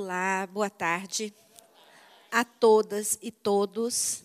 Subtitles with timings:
[0.00, 1.34] Olá, boa tarde
[2.30, 4.22] a todas e todos.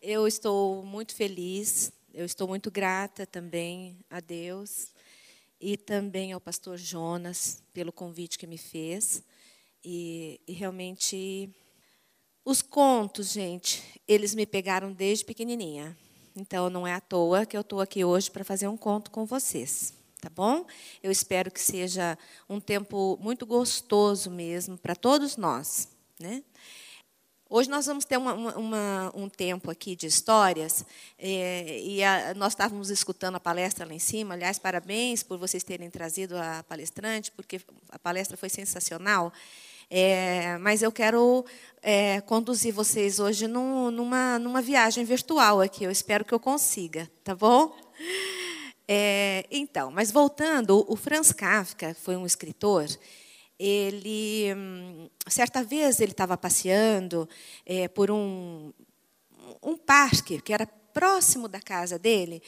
[0.00, 4.92] Eu estou muito feliz, eu estou muito grata também a Deus
[5.60, 9.20] e também ao pastor Jonas pelo convite que me fez.
[9.84, 11.50] E, e realmente,
[12.44, 15.98] os contos, gente, eles me pegaram desde pequenininha.
[16.36, 19.26] Então, não é à toa que eu estou aqui hoje para fazer um conto com
[19.26, 20.64] vocês tá bom?
[21.02, 22.16] Eu espero que seja
[22.48, 25.86] um tempo muito gostoso mesmo para todos nós,
[26.18, 26.42] né?
[27.46, 30.84] Hoje nós vamos ter uma, uma, um tempo aqui de histórias,
[31.18, 34.32] é, e a, nós estávamos escutando a palestra lá em cima.
[34.32, 39.30] Aliás, parabéns por vocês terem trazido a palestrante, porque a palestra foi sensacional.
[39.90, 41.44] É, mas eu quero
[41.82, 45.84] é, conduzir vocês hoje num, numa, numa viagem virtual aqui.
[45.84, 47.76] Eu espero que eu consiga, tá bom?
[48.86, 52.86] É, então, mas voltando, o Franz Kafka foi um escritor.
[53.58, 57.28] Ele, hum, certa vez, ele estava passeando
[57.64, 58.72] é, por um,
[59.62, 62.42] um parque que era próximo da casa dele.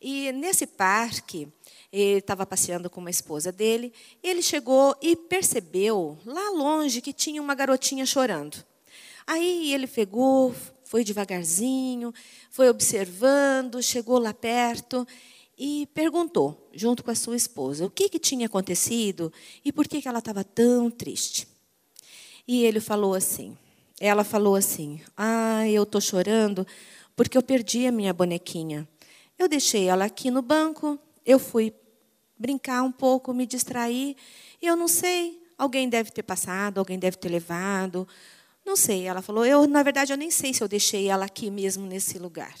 [0.00, 1.48] E nesse parque,
[1.92, 3.92] ele estava passeando com uma esposa dele.
[4.22, 8.64] Ele chegou e percebeu lá longe que tinha uma garotinha chorando.
[9.26, 12.14] Aí ele pegou, foi devagarzinho,
[12.50, 15.06] foi observando, chegou lá perto
[15.62, 19.30] e perguntou, junto com a sua esposa, o que, que tinha acontecido
[19.62, 21.46] e por que, que ela estava tão triste.
[22.48, 23.54] E ele falou assim,
[24.00, 26.66] ela falou assim, ah, eu estou chorando
[27.14, 28.88] porque eu perdi a minha bonequinha.
[29.38, 31.74] Eu deixei ela aqui no banco, eu fui
[32.38, 34.16] brincar um pouco, me distrair,
[34.62, 38.08] e eu não sei, alguém deve ter passado, alguém deve ter levado,
[38.64, 39.06] não sei.
[39.06, 42.18] Ela falou, eu, na verdade, eu nem sei se eu deixei ela aqui mesmo nesse
[42.18, 42.54] lugar.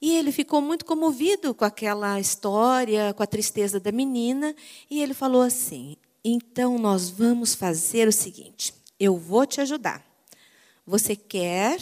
[0.00, 4.54] E ele ficou muito comovido com aquela história, com a tristeza da menina,
[4.90, 10.04] e ele falou assim: então nós vamos fazer o seguinte: eu vou te ajudar.
[10.86, 11.80] Você quer?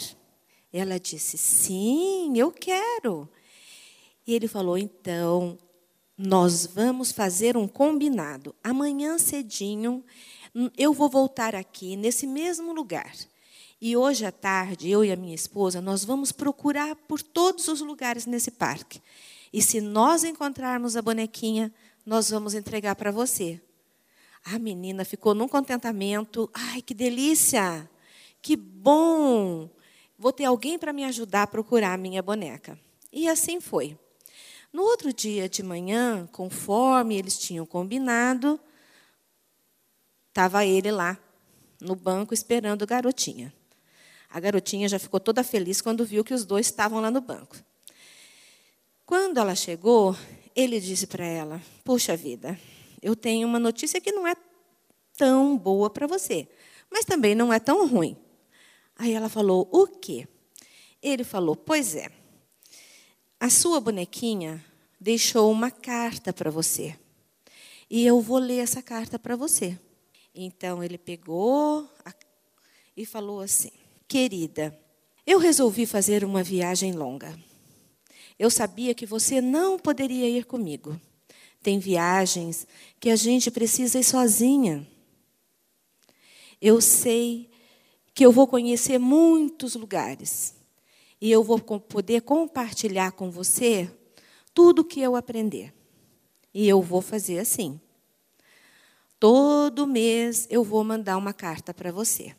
[0.72, 3.28] Ela disse: sim, eu quero.
[4.26, 5.58] E ele falou: então
[6.16, 8.54] nós vamos fazer um combinado.
[8.62, 10.04] Amanhã cedinho
[10.78, 13.12] eu vou voltar aqui nesse mesmo lugar.
[13.86, 17.82] E hoje à tarde, eu e a minha esposa, nós vamos procurar por todos os
[17.82, 18.98] lugares nesse parque.
[19.52, 21.70] E se nós encontrarmos a bonequinha,
[22.06, 23.60] nós vamos entregar para você.
[24.42, 26.48] A menina ficou num contentamento.
[26.54, 27.86] Ai, que delícia!
[28.40, 29.68] Que bom!
[30.18, 32.80] Vou ter alguém para me ajudar a procurar a minha boneca.
[33.12, 33.98] E assim foi.
[34.72, 38.58] No outro dia de manhã, conforme eles tinham combinado,
[40.30, 41.18] estava ele lá,
[41.78, 43.52] no banco, esperando a garotinha.
[44.34, 47.56] A garotinha já ficou toda feliz quando viu que os dois estavam lá no banco.
[49.06, 50.16] Quando ela chegou,
[50.56, 52.58] ele disse para ela: Puxa vida,
[53.00, 54.34] eu tenho uma notícia que não é
[55.16, 56.48] tão boa para você,
[56.90, 58.16] mas também não é tão ruim.
[58.96, 60.26] Aí ela falou: O quê?
[61.00, 62.10] Ele falou: Pois é,
[63.38, 64.64] a sua bonequinha
[65.00, 66.98] deixou uma carta para você.
[67.88, 69.78] E eu vou ler essa carta para você.
[70.34, 71.88] Então ele pegou
[72.96, 73.83] e falou assim:
[74.14, 74.72] Querida,
[75.26, 77.36] eu resolvi fazer uma viagem longa.
[78.38, 80.96] Eu sabia que você não poderia ir comigo.
[81.60, 82.64] Tem viagens
[83.00, 84.86] que a gente precisa ir sozinha.
[86.62, 87.50] Eu sei
[88.14, 90.54] que eu vou conhecer muitos lugares
[91.20, 93.90] e eu vou poder compartilhar com você
[94.54, 95.74] tudo o que eu aprender.
[96.54, 97.80] E eu vou fazer assim.
[99.18, 102.32] Todo mês eu vou mandar uma carta para você.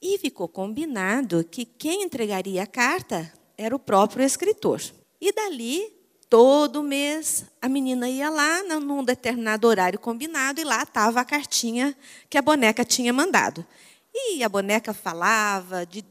[0.00, 4.80] E ficou combinado que quem entregaria a carta era o próprio escritor.
[5.20, 5.92] E dali,
[6.30, 11.96] todo mês, a menina ia lá, num determinado horário combinado, e lá estava a cartinha
[12.30, 13.66] que a boneca tinha mandado.
[14.14, 16.04] E a boneca falava de,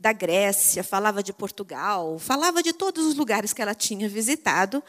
[0.00, 4.82] da Grécia, falava de Portugal, falava de todos os lugares que ela tinha visitado.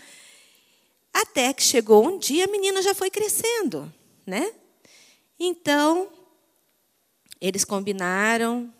[1.14, 3.92] Até que chegou um dia, a menina já foi crescendo,
[4.26, 4.52] né?
[5.40, 6.10] Então,
[7.40, 8.74] eles combinaram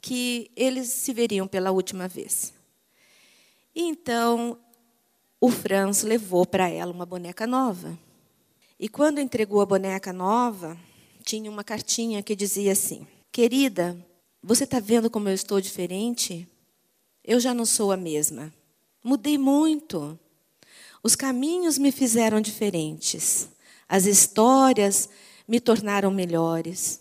[0.00, 2.52] que eles se veriam pela última vez.
[3.74, 4.58] Então,
[5.40, 7.98] o Franz levou para ela uma boneca nova.
[8.78, 10.76] E quando entregou a boneca nova,
[11.24, 13.96] tinha uma cartinha que dizia assim: Querida,
[14.42, 16.48] você está vendo como eu estou diferente?
[17.24, 18.52] Eu já não sou a mesma.
[19.04, 20.18] Mudei muito.
[21.02, 23.48] Os caminhos me fizeram diferentes.
[23.88, 25.08] As histórias
[25.46, 27.00] me tornaram melhores.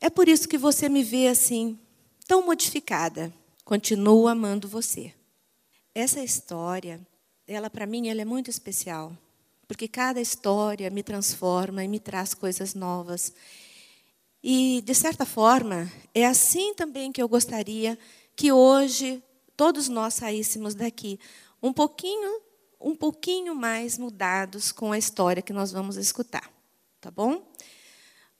[0.00, 1.78] É por isso que você me vê assim,
[2.26, 3.32] tão modificada.
[3.64, 5.12] Continuo amando você.
[5.94, 7.00] Essa história,
[7.46, 9.12] ela para mim, ela é muito especial,
[9.68, 13.34] porque cada história me transforma e me traz coisas novas.
[14.42, 17.98] E, de certa forma, é assim também que eu gostaria
[18.34, 19.22] que hoje
[19.54, 21.20] todos nós saíssemos daqui
[21.62, 22.40] um pouquinho,
[22.80, 26.50] um pouquinho mais mudados com a história que nós vamos escutar.
[27.00, 27.42] Tá bom?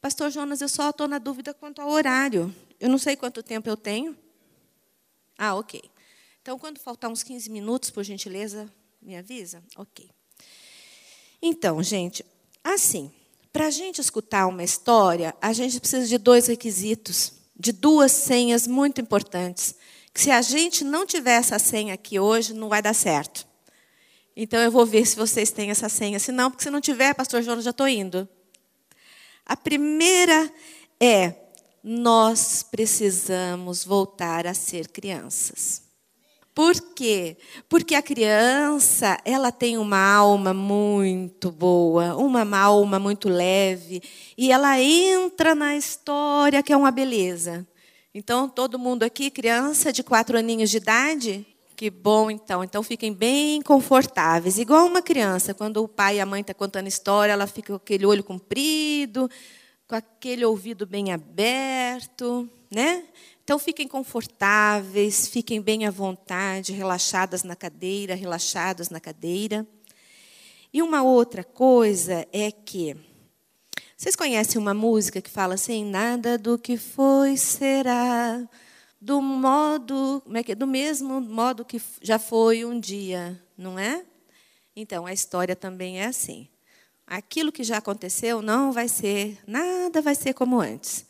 [0.01, 2.55] Pastor Jonas, eu só estou na dúvida quanto ao horário.
[2.79, 4.17] Eu não sei quanto tempo eu tenho.
[5.37, 5.83] Ah, ok.
[6.41, 9.63] Então, quando faltar uns 15 minutos, por gentileza, me avisa?
[9.77, 10.09] Ok.
[11.43, 12.25] Então, gente,
[12.65, 13.13] assim,
[13.53, 18.67] para a gente escutar uma história, a gente precisa de dois requisitos, de duas senhas
[18.67, 19.75] muito importantes.
[20.15, 23.47] Que se a gente não tiver essa senha aqui hoje, não vai dar certo.
[24.35, 26.19] Então eu vou ver se vocês têm essa senha.
[26.19, 28.27] Se não, porque se não tiver, pastor Jonas, já estou indo.
[29.51, 30.49] A primeira
[31.01, 31.35] é:
[31.83, 35.83] nós precisamos voltar a ser crianças.
[36.55, 37.37] Por quê?
[37.69, 44.01] Porque a criança, ela tem uma alma muito boa, uma alma muito leve,
[44.39, 47.67] e ela entra na história que é uma beleza.
[48.15, 51.45] Então, todo mundo aqui, criança de quatro aninhos de idade?
[51.81, 52.63] Que bom, então.
[52.63, 54.59] Então, fiquem bem confortáveis.
[54.59, 57.69] Igual uma criança, quando o pai e a mãe estão tá contando história, ela fica
[57.73, 59.31] com aquele olho comprido,
[59.89, 63.05] com aquele ouvido bem aberto, né?
[63.43, 69.67] Então, fiquem confortáveis, fiquem bem à vontade, relaxadas na cadeira, relaxados na cadeira.
[70.75, 72.95] E uma outra coisa é que
[73.97, 78.47] vocês conhecem uma música que fala assim: nada do que foi será
[79.01, 80.55] do modo, como é que é?
[80.55, 84.05] do mesmo modo que já foi um dia, não é?
[84.77, 86.49] Então a história também é assim.
[87.07, 91.07] Aquilo que já aconteceu não vai ser, nada vai ser como antes.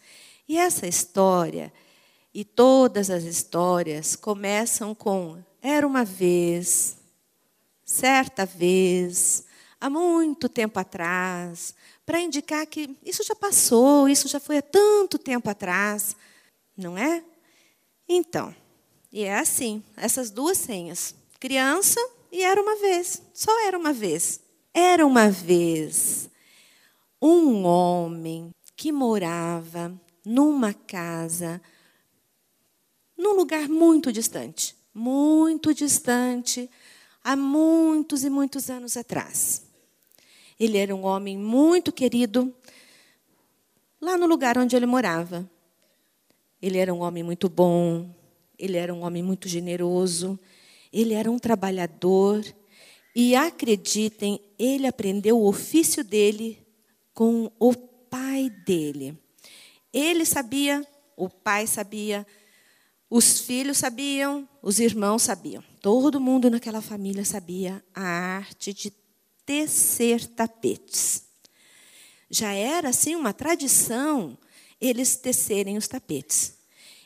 [0.49, 1.73] E essa história
[2.33, 6.97] e todas as histórias começam com era uma vez,
[7.85, 9.45] certa vez,
[9.81, 11.75] há muito tempo atrás,
[12.07, 16.17] para indicar que isso já passou, isso já foi há tanto tempo atrás,
[16.77, 17.23] não é?
[18.13, 18.53] Então,
[19.13, 22.01] e é assim, essas duas senhas, criança
[22.33, 24.41] e era uma vez, só era uma vez.
[24.75, 26.29] Era uma vez
[27.23, 29.93] um homem que morava
[30.25, 31.63] numa casa,
[33.17, 36.69] num lugar muito distante, muito distante,
[37.23, 39.63] há muitos e muitos anos atrás.
[40.59, 42.53] Ele era um homem muito querido
[44.01, 45.49] lá no lugar onde ele morava.
[46.61, 48.15] Ele era um homem muito bom,
[48.59, 50.39] ele era um homem muito generoso,
[50.93, 52.45] ele era um trabalhador.
[53.15, 56.65] E acreditem, ele aprendeu o ofício dele
[57.13, 59.19] com o pai dele.
[59.93, 60.87] Ele sabia,
[61.17, 62.25] o pai sabia,
[63.09, 65.65] os filhos sabiam, os irmãos sabiam.
[65.83, 68.93] Todo mundo naquela família sabia a arte de
[69.45, 71.25] tecer tapetes.
[72.31, 74.39] Já era assim uma tradição
[74.81, 76.55] eles tecerem os tapetes.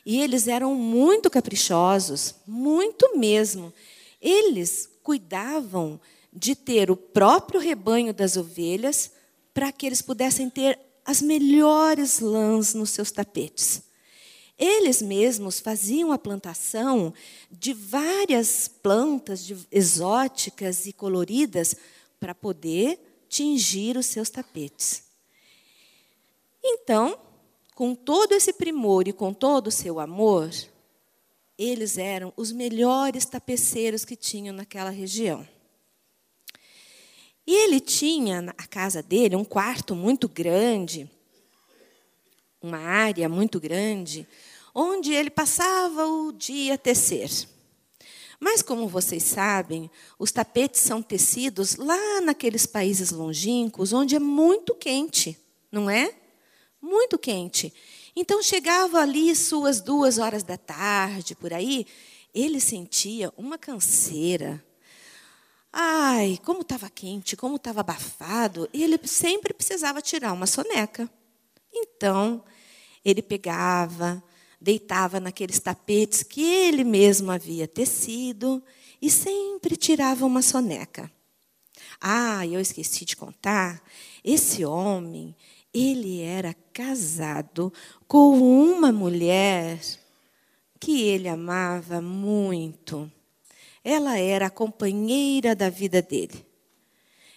[0.05, 3.73] E eles eram muito caprichosos, muito mesmo.
[4.21, 5.99] Eles cuidavam
[6.31, 9.11] de ter o próprio rebanho das ovelhas
[9.53, 13.83] para que eles pudessem ter as melhores lãs nos seus tapetes.
[14.57, 17.13] Eles mesmos faziam a plantação
[17.51, 21.75] de várias plantas exóticas e coloridas
[22.19, 25.03] para poder tingir os seus tapetes.
[26.63, 27.17] Então,
[27.75, 30.49] com todo esse primor e com todo o seu amor,
[31.57, 35.45] eles eram os melhores tapeceiros que tinham naquela região.
[37.45, 41.11] E ele tinha na casa dele um quarto muito grande,
[42.61, 44.25] uma área muito grande,
[44.73, 47.29] onde ele passava o dia a tecer.
[48.39, 54.73] Mas, como vocês sabem, os tapetes são tecidos lá naqueles países longínquos, onde é muito
[54.73, 55.37] quente,
[55.71, 56.24] não é?
[56.85, 57.73] Muito quente.
[58.15, 61.87] Então, chegava ali suas duas horas da tarde, por aí,
[62.31, 64.63] ele sentia uma canseira.
[65.73, 71.09] Ai, como estava quente, como estava abafado, ele sempre precisava tirar uma soneca.
[71.73, 72.45] Então,
[73.03, 74.23] ele pegava,
[74.61, 78.63] deitava naqueles tapetes que ele mesmo havia tecido
[79.01, 81.11] e sempre tirava uma soneca.
[81.99, 83.81] Ah, eu esqueci de contar,
[84.23, 85.35] esse homem,
[85.75, 87.71] ele era casado
[88.07, 89.77] com uma mulher
[90.79, 93.11] que ele amava muito.
[93.83, 96.45] Ela era a companheira da vida dele.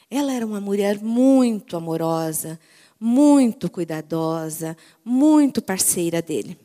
[0.09, 2.61] Ela era uma mulher muito amorosa,
[2.99, 6.57] muito cuidadosa, muito parceira dele.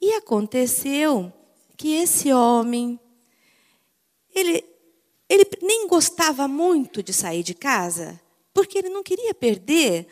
[0.00, 1.32] E aconteceu
[1.76, 3.00] que esse homem,
[4.32, 4.64] ele,
[5.28, 8.18] ele nem gostava muito de sair de casa,
[8.54, 10.06] porque ele não queria perder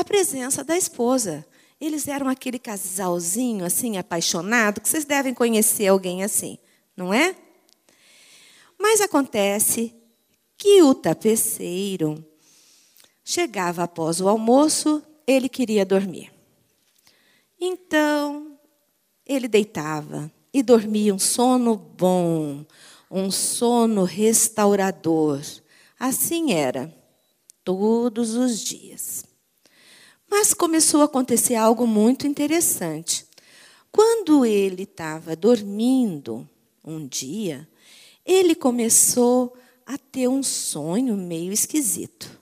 [0.00, 1.46] a presença da esposa.
[1.80, 6.58] Eles eram aquele casalzinho assim apaixonado, que vocês devem conhecer alguém assim,
[6.96, 7.34] não é?
[8.78, 9.94] Mas acontece
[10.56, 12.24] que o tapeceiro
[13.24, 16.32] chegava após o almoço, ele queria dormir.
[17.58, 18.58] Então,
[19.26, 22.64] ele deitava e dormia um sono bom,
[23.10, 25.40] um sono restaurador.
[25.98, 26.94] Assim era,
[27.64, 29.29] todos os dias.
[30.30, 33.26] Mas começou a acontecer algo muito interessante.
[33.90, 36.48] Quando ele estava dormindo
[36.84, 37.68] um dia,
[38.24, 42.40] ele começou a ter um sonho meio esquisito.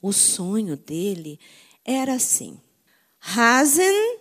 [0.00, 1.40] O sonho dele
[1.84, 2.60] era assim:
[3.20, 4.18] Hazen,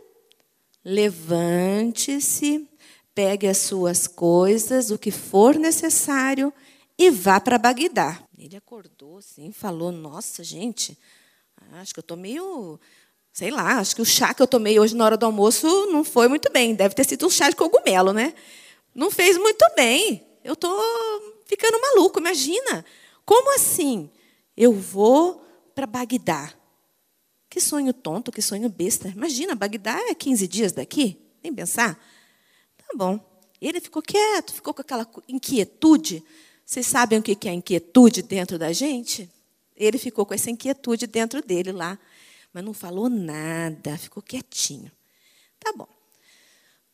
[0.84, 2.68] levante-se,
[3.14, 6.52] pegue as suas coisas, o que for necessário,
[6.98, 8.24] e vá para Bagdá.
[8.36, 10.98] Ele acordou assim, falou: Nossa, gente,
[11.80, 12.80] acho que eu estou meio.
[13.34, 16.04] Sei lá, acho que o chá que eu tomei hoje na hora do almoço não
[16.04, 16.76] foi muito bem.
[16.76, 18.34] Deve ter sido um chá de cogumelo, né?
[18.94, 20.26] Não fez muito bem.
[20.44, 20.78] Eu estou
[21.46, 22.84] ficando maluco, imagina.
[23.26, 24.10] Como assim?
[24.58, 26.54] Eu vou para Bagdá.
[27.50, 29.08] Que sonho tonto, que sonho besta.
[29.10, 31.18] Imagina, Bagdá é 15 dias daqui?
[31.44, 31.96] Nem pensar.
[32.78, 33.20] Tá bom.
[33.62, 36.24] Ele ficou quieto, ficou com aquela inquietude.
[36.66, 39.30] Vocês sabem o que é inquietude dentro da gente?
[39.76, 41.98] Ele ficou com essa inquietude dentro dele lá,
[42.54, 44.92] mas não falou nada, ficou quietinho.
[45.60, 45.88] Tá bom.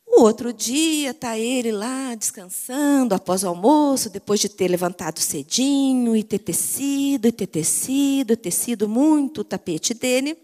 [0.06, 6.16] O outro dia está ele lá descansando após o almoço, depois de ter levantado cedinho
[6.16, 10.38] e ter tecido, e ter tecido, tecido muito o tapete dele.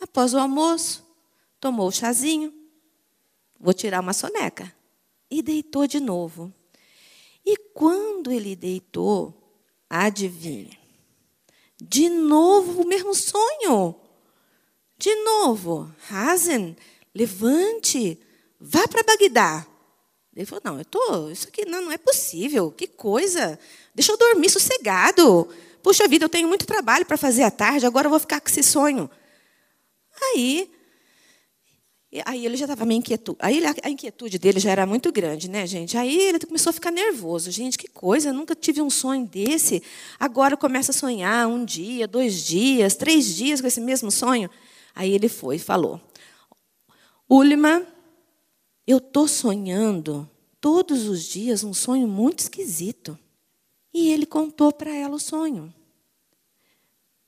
[0.00, 1.04] Após o almoço,
[1.60, 2.54] tomou o chazinho,
[3.58, 4.72] vou tirar uma soneca,
[5.30, 6.52] e deitou de novo.
[7.44, 9.34] E quando ele deitou,
[9.88, 10.79] adivinha?
[11.80, 13.94] De novo o mesmo sonho.
[14.98, 16.76] De novo, Hazen,
[17.14, 18.20] levante,
[18.60, 19.66] vá para Bagdá.
[20.36, 23.58] Ele falou: Não, eu tô, isso aqui não, não é possível, que coisa.
[23.94, 25.48] Deixa eu dormir sossegado.
[25.82, 28.48] Puxa vida, eu tenho muito trabalho para fazer à tarde, agora eu vou ficar com
[28.48, 29.10] esse sonho.
[30.22, 30.70] Aí,
[32.24, 33.36] aí ele já estava meio inquieto.
[33.38, 35.96] Aí a inquietude dele já era muito grande, né, gente?
[35.96, 37.50] Aí ele começou a ficar nervoso.
[37.52, 39.80] Gente, que coisa, nunca tive um sonho desse.
[40.18, 44.50] Agora começa a sonhar um dia, dois dias, três dias com esse mesmo sonho.
[44.92, 46.00] Aí ele foi e falou:
[47.28, 47.86] Ulima,
[48.84, 50.28] eu estou sonhando
[50.60, 53.16] todos os dias um sonho muito esquisito.
[53.94, 55.72] E ele contou para ela o sonho.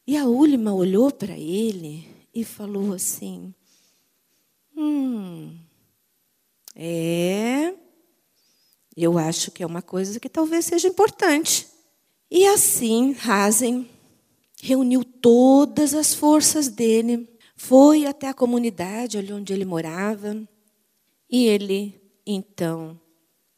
[0.05, 3.55] E a Ulima olhou para ele e falou assim:
[4.76, 5.57] Hum,
[6.75, 7.75] é,
[8.97, 11.67] eu acho que é uma coisa que talvez seja importante.
[12.31, 13.88] E assim, Hazen
[14.62, 20.37] reuniu todas as forças dele foi até a comunidade ali onde ele morava
[21.31, 21.95] e ele,
[22.26, 23.00] então,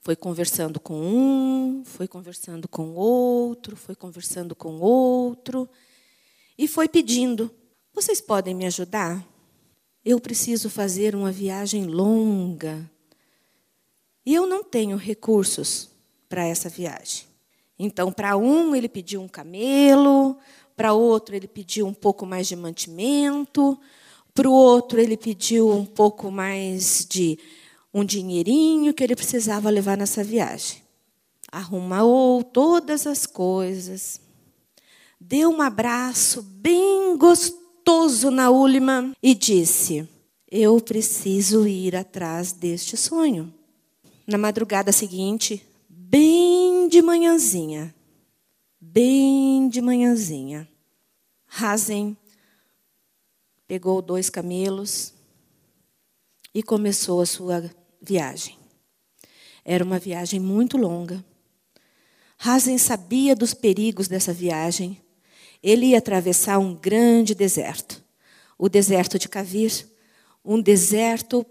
[0.01, 5.69] foi conversando com um, foi conversando com outro, foi conversando com outro
[6.57, 7.51] e foi pedindo:
[7.93, 9.27] Vocês podem me ajudar?
[10.05, 12.91] Eu preciso fazer uma viagem longa
[14.27, 15.89] e eu não tenho recursos
[16.29, 17.25] para essa viagem.
[17.79, 20.37] Então, para um, ele pediu um camelo,
[20.77, 23.81] para outro, ele pediu um pouco mais de mantimento.
[24.35, 27.39] Para o outro, ele pediu um pouco mais de
[27.93, 30.83] um dinheirinho que ele precisava levar nessa viagem.
[31.51, 34.21] Arrumou todas as coisas.
[35.19, 37.64] Deu um abraço bem gostoso
[38.31, 40.09] na Ulima e disse:
[40.51, 43.53] Eu preciso ir atrás deste sonho.
[44.27, 47.95] Na madrugada seguinte, bem de manhãzinha,
[48.81, 50.69] bem de manhãzinha.
[51.47, 52.17] Hazen
[53.67, 55.13] pegou dois camelos
[56.55, 58.59] e começou a sua viagem.
[59.65, 61.25] Era uma viagem muito longa.
[62.39, 65.01] Hazen sabia dos perigos dessa viagem.
[65.65, 68.05] Ele ia atravessar um grande deserto,
[68.59, 69.89] o deserto de Kavir,
[70.45, 71.47] um deserto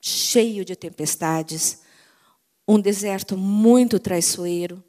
[0.00, 1.80] cheio de tempestades,
[2.66, 4.80] um deserto muito traiçoeiro,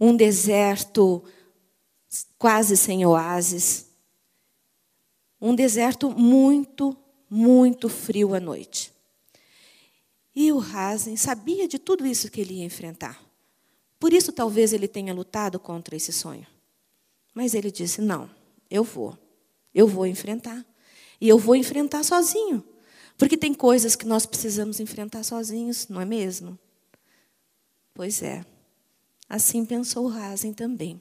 [0.00, 1.22] um deserto
[2.38, 3.90] quase sem oásis,
[5.38, 6.96] um deserto muito,
[7.28, 8.90] muito frio à noite.
[10.34, 13.22] E o Hazen sabia de tudo isso que ele ia enfrentar.
[14.00, 16.46] Por isso, talvez ele tenha lutado contra esse sonho.
[17.38, 18.28] Mas ele disse: Não,
[18.68, 19.16] eu vou.
[19.72, 20.66] Eu vou enfrentar.
[21.20, 22.64] E eu vou enfrentar sozinho.
[23.16, 26.58] Porque tem coisas que nós precisamos enfrentar sozinhos, não é mesmo?
[27.94, 28.44] Pois é.
[29.28, 31.00] Assim pensou o Hazen também.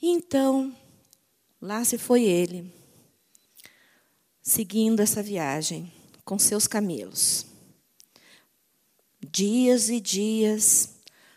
[0.00, 0.74] Então,
[1.60, 2.72] lá se foi ele.
[4.40, 5.92] seguindo essa viagem
[6.24, 7.44] com seus camelos.
[9.20, 10.94] Dias e dias,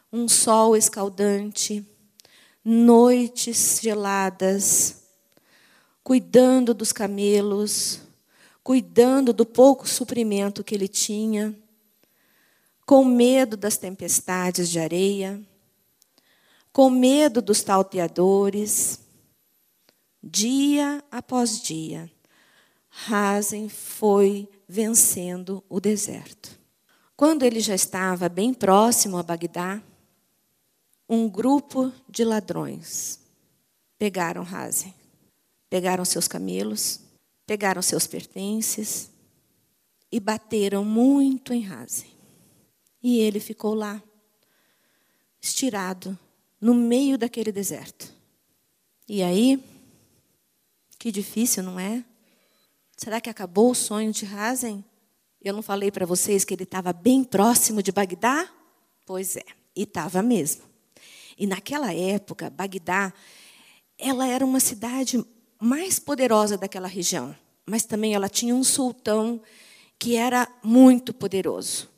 [0.09, 1.85] um sol escaldante,
[2.69, 5.03] noites geladas,
[6.03, 8.01] cuidando dos camelos,
[8.61, 11.57] cuidando do pouco suprimento que ele tinha,
[12.85, 15.41] com medo das tempestades de areia,
[16.73, 18.99] com medo dos talteadores,
[20.21, 22.11] dia após dia,
[23.09, 26.59] Hazen foi vencendo o deserto.
[27.15, 29.81] Quando ele já estava bem próximo a Bagdá,
[31.09, 33.19] um grupo de ladrões
[33.97, 34.93] pegaram Hazen,
[35.69, 36.99] pegaram seus camelos,
[37.45, 39.09] pegaram seus pertences
[40.11, 42.11] e bateram muito em Hazen.
[43.01, 44.01] E ele ficou lá,
[45.39, 46.17] estirado,
[46.59, 48.13] no meio daquele deserto.
[49.07, 49.63] E aí,
[50.99, 52.03] que difícil, não é?
[52.97, 54.83] Será que acabou o sonho de Hazen?
[55.41, 58.51] Eu não falei para vocês que ele estava bem próximo de Bagdá?
[59.05, 59.45] Pois é,
[59.75, 60.66] e estava mesmo.
[61.37, 63.13] E naquela época, Bagdá,
[63.97, 65.23] ela era uma cidade
[65.59, 69.41] mais poderosa daquela região, mas também ela tinha um sultão
[69.99, 71.89] que era muito poderoso.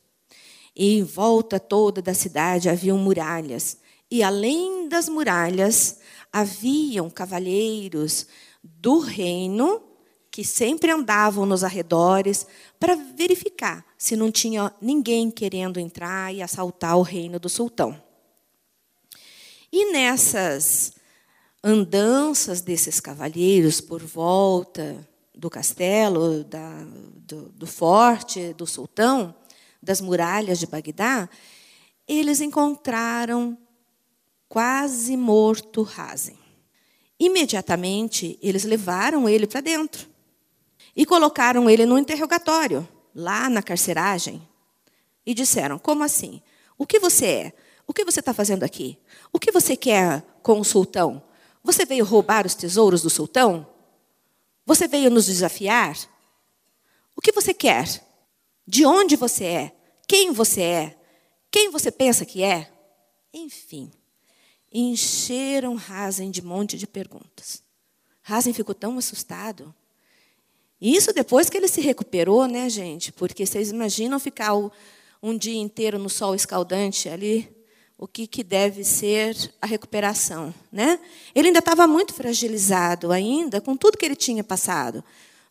[0.76, 3.78] E em volta toda da cidade haviam muralhas,
[4.10, 6.00] e além das muralhas
[6.32, 8.28] haviam cavalheiros
[8.64, 9.84] do reino
[10.32, 12.46] que sempre andavam nos arredores
[12.80, 18.09] para verificar se não tinha ninguém querendo entrar e assaltar o reino do sultão.
[19.72, 20.94] E nessas
[21.64, 26.84] andanças desses cavalheiros por volta do castelo, da,
[27.28, 29.36] do, do forte do sultão,
[29.82, 31.30] das muralhas de Bagdá,
[32.08, 33.58] eles encontraram
[34.48, 36.38] quase morto Hazen.
[37.20, 40.08] Imediatamente, eles levaram ele para dentro
[40.96, 44.42] e colocaram ele no interrogatório, lá na carceragem,
[45.26, 46.42] e disseram: Como assim?
[46.78, 47.54] O que você é?
[47.90, 49.00] O que você está fazendo aqui?
[49.34, 51.24] O que você quer com o sultão?
[51.64, 53.68] Você veio roubar os tesouros do sultão?
[54.64, 55.98] Você veio nos desafiar?
[57.16, 58.06] O que você quer?
[58.68, 59.76] De onde você é?
[60.08, 61.00] Quem você é?
[61.50, 62.72] Quem você pensa que é?
[63.34, 63.90] Enfim,
[64.72, 67.64] encheram Hazen de monte de perguntas.
[68.24, 69.74] Hazen ficou tão assustado.
[70.80, 73.12] Isso depois que ele se recuperou, né, gente?
[73.12, 74.54] Porque vocês imaginam ficar
[75.24, 77.58] um dia inteiro no sol escaldante ali
[78.00, 80.54] o que, que deve ser a recuperação.
[80.72, 80.98] Né?
[81.36, 85.04] Ele ainda estava muito fragilizado, ainda, com tudo que ele tinha passado,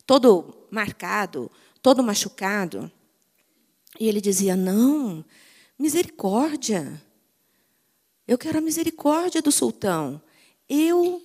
[0.05, 2.91] todo marcado, todo machucado.
[3.99, 5.23] E ele dizia: Não,
[5.77, 6.99] misericórdia.
[8.27, 10.21] Eu quero a misericórdia do sultão.
[10.67, 11.21] Eu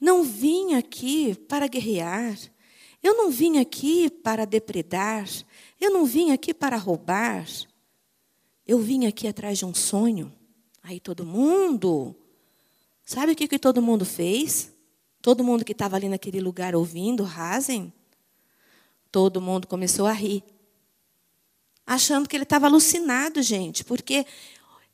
[0.00, 2.38] não vim aqui para guerrear.
[3.02, 5.26] Eu não vim aqui para depredar.
[5.80, 7.46] Eu não vim aqui para roubar.
[8.66, 10.35] Eu vim aqui atrás de um sonho.
[10.88, 12.14] Aí todo mundo,
[13.04, 14.72] sabe o que, que todo mundo fez?
[15.20, 17.92] Todo mundo que estava ali naquele lugar ouvindo, rasem,
[19.10, 20.44] todo mundo começou a rir.
[21.84, 24.24] Achando que ele estava alucinado, gente, porque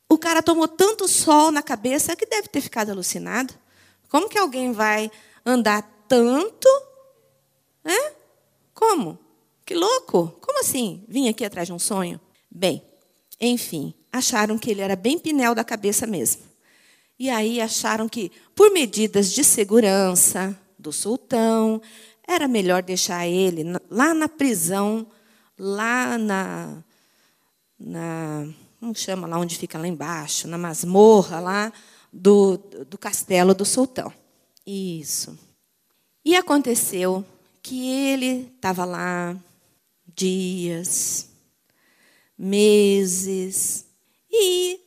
[0.09, 3.53] o cara tomou tanto sol na cabeça que deve ter ficado alucinado.
[4.09, 5.11] Como que alguém vai
[5.45, 6.67] andar tanto?
[7.85, 8.15] É?
[8.73, 9.19] Como?
[9.63, 10.35] Que louco!
[10.41, 11.05] Como assim?
[11.07, 12.19] Vim aqui atrás de um sonho?
[12.49, 12.83] Bem,
[13.39, 16.43] enfim, acharam que ele era bem pinel da cabeça mesmo.
[17.17, 21.81] E aí acharam que, por medidas de segurança do sultão,
[22.27, 25.07] era melhor deixar ele lá na prisão,
[25.57, 26.77] lá na.
[27.79, 28.47] na
[28.79, 31.73] como chama lá onde fica lá embaixo, na masmorra lá
[32.11, 32.57] do,
[32.89, 34.13] do castelo do sultão.
[34.67, 35.37] Isso.
[36.23, 37.25] E aconteceu
[37.61, 39.37] que ele estava lá
[40.13, 41.29] dias,
[42.37, 43.85] meses,
[44.33, 44.81] e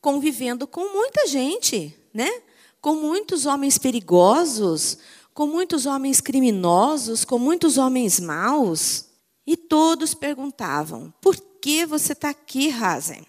[0.00, 2.42] convivendo com muita gente, né?
[2.82, 4.98] com muitos homens perigosos,
[5.32, 9.06] com muitos homens criminosos, com muitos homens maus.
[9.46, 13.24] E todos perguntavam: por que você está aqui, Hazen?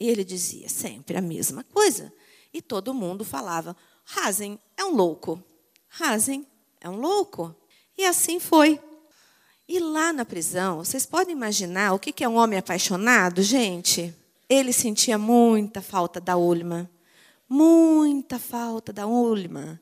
[0.00, 2.12] E ele dizia sempre a mesma coisa.
[2.52, 3.76] E todo mundo falava:
[4.16, 5.42] Hazen é um louco.
[6.00, 6.46] Hazen
[6.80, 7.54] é um louco.
[7.98, 8.80] E assim foi.
[9.68, 14.14] E lá na prisão, vocês podem imaginar o que é um homem apaixonado, gente?
[14.48, 16.90] Ele sentia muita falta da Ulma.
[17.48, 19.80] Muita falta da Ulma.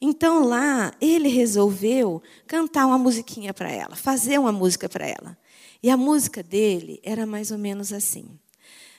[0.00, 5.36] Então lá ele resolveu cantar uma musiquinha para ela, fazer uma música para ela.
[5.82, 8.38] E a música dele era mais ou menos assim: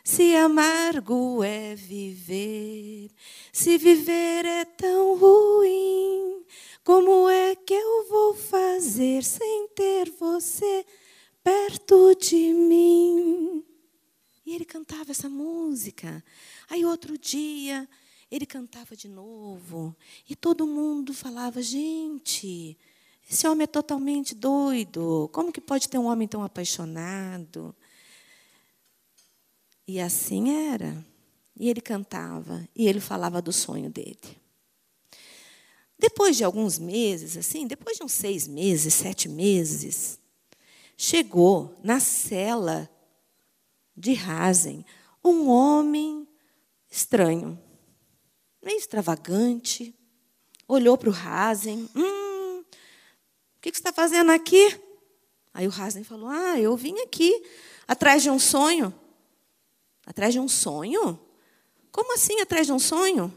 [0.03, 3.09] se amargo é viver,
[3.53, 6.43] se viver é tão ruim,
[6.83, 10.85] como é que eu vou fazer sem ter você
[11.43, 13.68] perto de mim?
[14.49, 16.23] E ele cantava essa música.
[16.67, 17.87] Aí outro dia
[18.31, 19.95] ele cantava de novo
[20.27, 22.75] e todo mundo falava: gente,
[23.29, 25.29] esse homem é totalmente doido.
[25.31, 27.75] Como que pode ter um homem tão apaixonado?
[29.87, 31.05] E assim era.
[31.55, 34.35] E ele cantava, e ele falava do sonho dele.
[35.95, 40.19] Depois de alguns meses, assim, depois de uns seis meses, sete meses,
[40.97, 42.89] chegou na cela
[43.99, 44.85] de Rasen
[45.23, 46.25] um homem
[46.89, 47.61] estranho,
[48.63, 49.93] meio extravagante,
[50.65, 54.79] olhou para o Rasen, hum, o que, você está fazendo aqui?
[55.53, 57.43] Aí o Rasen falou, ah, eu vim aqui
[57.85, 58.93] atrás de um sonho.
[60.05, 61.19] Atrás de um sonho?
[61.91, 63.35] Como assim atrás de um sonho?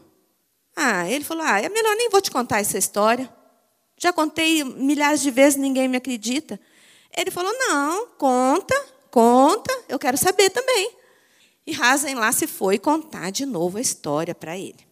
[0.75, 3.31] Ah, ele falou: Ah, é melhor nem vou te contar essa história.
[3.97, 6.59] Já contei milhares de vezes, ninguém me acredita.
[7.15, 8.75] Ele falou: Não, conta,
[9.13, 10.91] conta, eu quero saber também.
[11.67, 14.87] E Hazen lá se foi contar de novo a história para ele.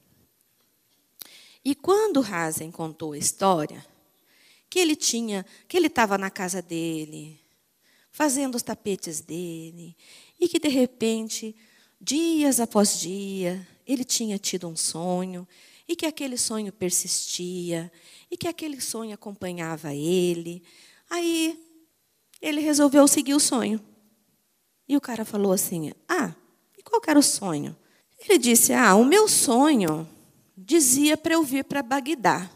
[1.65, 3.83] E quando Hazen contou a história,
[4.69, 7.41] que ele tinha, que ele estava na casa dele,
[8.11, 9.97] fazendo os tapetes dele,
[10.39, 11.55] e que de repente
[11.99, 15.47] Dias após dia, ele tinha tido um sonho,
[15.87, 17.91] e que aquele sonho persistia,
[18.29, 20.63] e que aquele sonho acompanhava ele.
[21.09, 21.59] Aí
[22.39, 23.79] ele resolveu seguir o sonho.
[24.91, 26.35] E o cara falou assim: Ah,
[26.77, 27.73] e qual era o sonho?
[28.19, 30.05] Ele disse: Ah, o meu sonho
[30.57, 32.51] dizia para eu vir para Bagdá.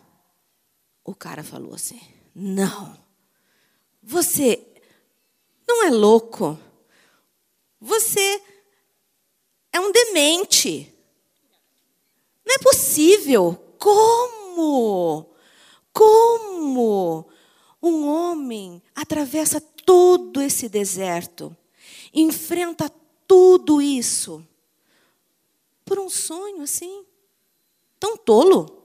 [1.01, 2.01] O cara falou assim:
[2.35, 2.99] Não,
[4.03, 4.67] você
[5.65, 6.59] não é louco.
[7.79, 8.41] Você
[9.71, 10.93] é um demente.
[12.45, 13.55] Não é possível.
[13.79, 15.33] Como?
[15.93, 17.29] Como
[17.81, 21.55] um homem atravessa todo esse deserto,
[22.15, 22.89] enfrenta
[23.27, 24.45] tudo isso
[25.83, 27.05] por um sonho assim,
[27.99, 28.83] tão tolo?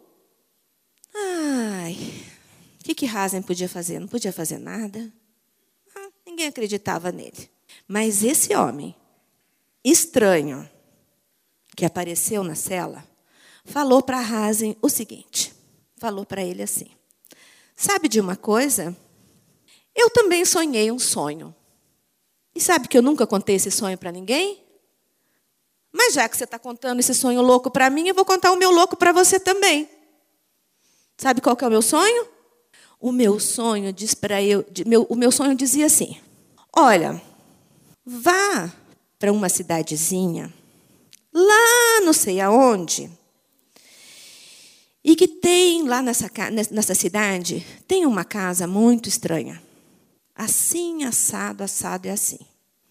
[1.15, 1.97] Ai,
[2.81, 3.99] o que, que Hazen podia fazer?
[3.99, 5.13] Não podia fazer nada.
[5.95, 7.51] Ah, ninguém acreditava nele.
[7.89, 8.95] Mas esse homem,
[9.85, 10.69] estranho,
[11.77, 13.07] que apareceu na cela,
[13.65, 15.55] falou para Hazen o seguinte:
[15.97, 16.91] falou para ele assim:
[17.75, 18.97] Sabe de uma coisa?
[19.95, 21.55] Eu também sonhei um sonho.
[22.55, 24.63] E sabe que eu nunca contei esse sonho para ninguém?
[25.93, 28.57] Mas já que você está contando esse sonho louco para mim, eu vou contar o
[28.57, 29.89] meu louco para você também.
[31.17, 32.27] Sabe qual que é o meu sonho?
[33.01, 36.19] O meu sonho diz para eu, meu, o meu sonho dizia assim:
[36.77, 37.21] Olha,
[38.05, 38.73] vá
[39.19, 40.53] para uma cidadezinha
[41.33, 43.11] lá não sei aonde.
[45.03, 46.31] E que tem lá nessa,
[46.71, 49.63] nessa cidade, tem uma casa muito estranha.
[50.41, 52.39] Assim, assado, assado e assim.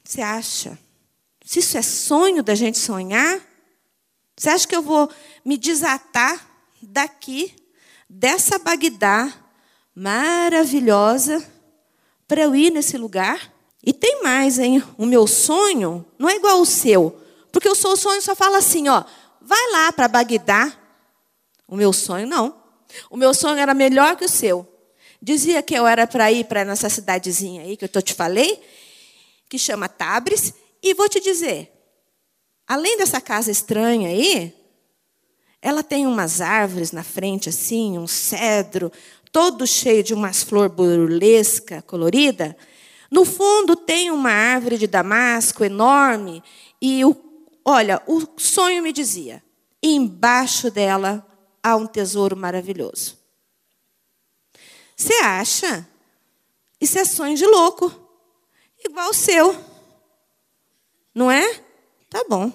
[0.03, 0.77] Você acha?
[1.43, 3.41] Se isso é sonho da gente sonhar,
[4.37, 5.09] você acha que eu vou
[5.43, 6.47] me desatar
[6.79, 7.55] daqui,
[8.07, 9.33] dessa Bagdá
[9.95, 11.43] maravilhosa,
[12.27, 13.51] para eu ir nesse lugar?
[13.83, 14.83] E tem mais, hein?
[14.95, 17.19] O meu sonho não é igual ao seu.
[17.51, 19.03] Porque o seu sonho só fala assim, ó,
[19.41, 20.71] vai lá para Bagdá.
[21.67, 22.61] O meu sonho não.
[23.09, 24.71] O meu sonho era melhor que o seu.
[25.21, 28.61] Dizia que eu era para ir para nossa cidadezinha aí que eu te falei,
[29.49, 31.71] que chama Tabres, e vou te dizer,
[32.65, 34.53] além dessa casa estranha aí,
[35.61, 38.91] ela tem umas árvores na frente assim, um cedro,
[39.31, 42.55] todo cheio de umas flor burlesca, colorida.
[43.11, 46.41] No fundo tem uma árvore de damasco enorme
[46.81, 47.29] e o
[47.71, 49.43] Olha, o sonho me dizia:
[49.83, 51.23] embaixo dela
[51.61, 53.18] há um tesouro maravilhoso.
[54.99, 55.87] Você acha?
[56.79, 57.89] Isso é sonho de louco,
[58.83, 59.55] igual o seu.
[61.15, 61.63] Não é?
[62.09, 62.51] Tá bom.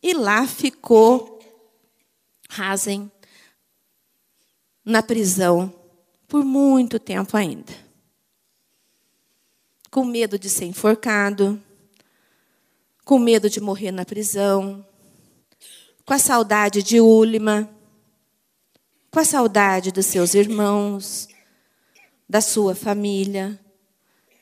[0.00, 1.40] E lá ficou
[2.48, 3.10] Hazen
[4.84, 5.74] na prisão
[6.28, 7.74] por muito tempo ainda.
[9.90, 11.60] Com medo de ser enforcado,
[13.04, 14.86] com medo de morrer na prisão,
[16.04, 17.68] com a saudade de Ulima,
[19.10, 21.28] com a saudade dos seus irmãos,
[22.28, 23.58] da sua família,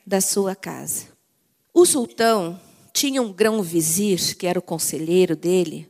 [0.04, 1.06] da sua casa.
[1.72, 2.60] O sultão
[2.92, 5.88] tinha um grão-vizir, que era o conselheiro dele,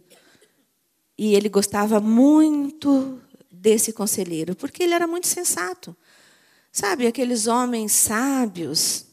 [1.16, 5.96] e ele gostava muito desse conselheiro, porque ele era muito sensato.
[6.70, 9.06] Sabe, aqueles homens sábios.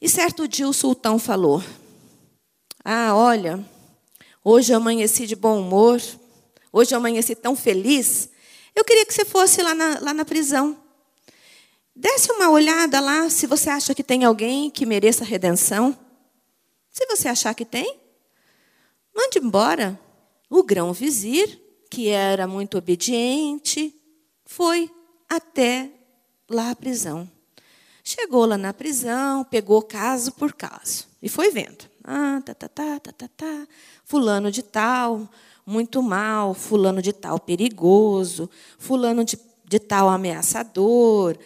[0.00, 1.64] E certo dia o sultão falou:
[2.84, 3.64] Ah, olha,
[4.44, 6.02] hoje eu amanheci de bom humor,
[6.70, 8.28] hoje eu amanheci tão feliz.
[8.74, 10.76] Eu queria que você fosse lá na, lá na prisão.
[11.98, 15.96] Desce uma olhada lá se você acha que tem alguém que mereça redenção.
[16.90, 17.98] Se você achar que tem,
[19.16, 19.98] mande embora.
[20.50, 21.58] O grão-vizir,
[21.90, 23.94] que era muito obediente,
[24.44, 24.90] foi
[25.26, 25.90] até
[26.50, 27.28] lá à prisão.
[28.04, 31.86] Chegou lá na prisão, pegou caso por caso e foi vendo.
[32.04, 33.66] Ah, tá, tá, tá, tá, tá, tá.
[34.04, 35.28] Fulano de tal,
[35.64, 36.52] muito mal.
[36.52, 38.50] Fulano de tal, perigoso.
[38.78, 41.36] Fulano de, de tal, ameaçador,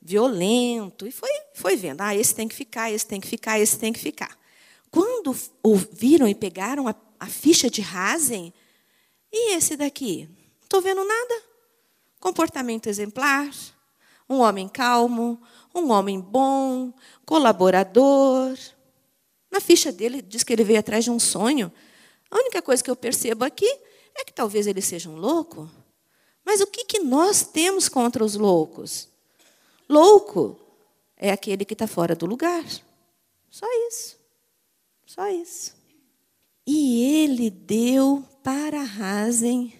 [0.00, 1.06] violento.
[1.06, 2.00] E foi, foi vendo.
[2.00, 4.38] Ah, esse tem que ficar, esse tem que ficar, esse tem que ficar.
[4.90, 8.52] Quando ouviram e pegaram a, a ficha de Hazen,
[9.32, 10.28] e esse daqui?
[10.28, 11.42] Não estou vendo nada.
[12.20, 13.50] Comportamento exemplar,
[14.28, 15.40] um homem calmo,
[15.74, 16.92] um homem bom,
[17.24, 18.58] colaborador.
[19.50, 21.72] Na ficha dele diz que ele veio atrás de um sonho.
[22.30, 23.68] A única coisa que eu percebo aqui
[24.14, 25.70] é que talvez ele seja um louco.
[26.44, 29.08] Mas o que, que nós temos contra os loucos?
[29.88, 30.58] Louco
[31.16, 32.64] é aquele que está fora do lugar.
[33.50, 34.16] Só isso.
[35.06, 35.74] Só isso.
[36.66, 39.72] E ele deu para Hazen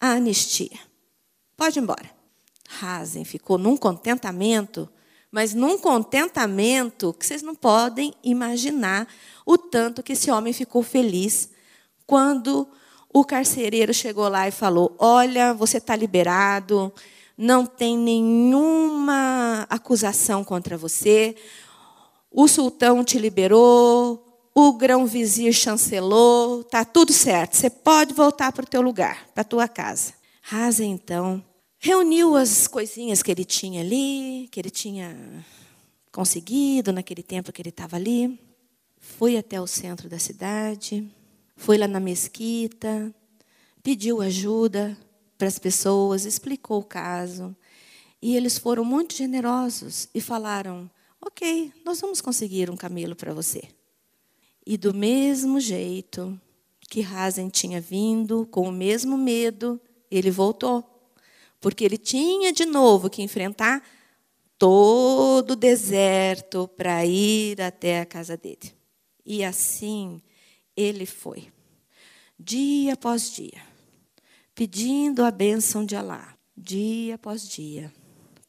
[0.00, 0.78] a anistia.
[1.56, 2.10] Pode ir embora.
[2.80, 4.88] Hazen ficou num contentamento,
[5.30, 9.08] mas num contentamento que vocês não podem imaginar
[9.44, 11.50] o tanto que esse homem ficou feliz
[12.06, 12.68] quando
[13.12, 16.92] o carcereiro chegou lá e falou: Olha, você está liberado,
[17.36, 21.36] não tem nenhuma acusação contra você,
[22.30, 28.68] o sultão te liberou, o grão-vizir chancelou, está tudo certo, você pode voltar para o
[28.68, 30.14] teu lugar, para a tua casa.
[30.40, 31.42] Rasa, então,
[31.78, 35.16] reuniu as coisinhas que ele tinha ali, que ele tinha
[36.12, 38.38] conseguido naquele tempo que ele estava ali,
[38.98, 41.08] foi até o centro da cidade,
[41.56, 43.12] foi lá na mesquita,
[43.82, 44.96] pediu ajuda
[45.44, 47.54] para as pessoas, explicou o caso.
[48.22, 53.62] E eles foram muito generosos e falaram: Ok, nós vamos conseguir um camelo para você.
[54.66, 56.40] E do mesmo jeito
[56.88, 59.78] que Hazen tinha vindo, com o mesmo medo,
[60.10, 60.82] ele voltou.
[61.60, 63.86] Porque ele tinha de novo que enfrentar
[64.58, 68.72] todo o deserto para ir até a casa dele.
[69.26, 70.22] E assim
[70.74, 71.52] ele foi,
[72.38, 73.73] dia após dia,
[74.54, 77.92] pedindo a bênção de Alá, dia após dia,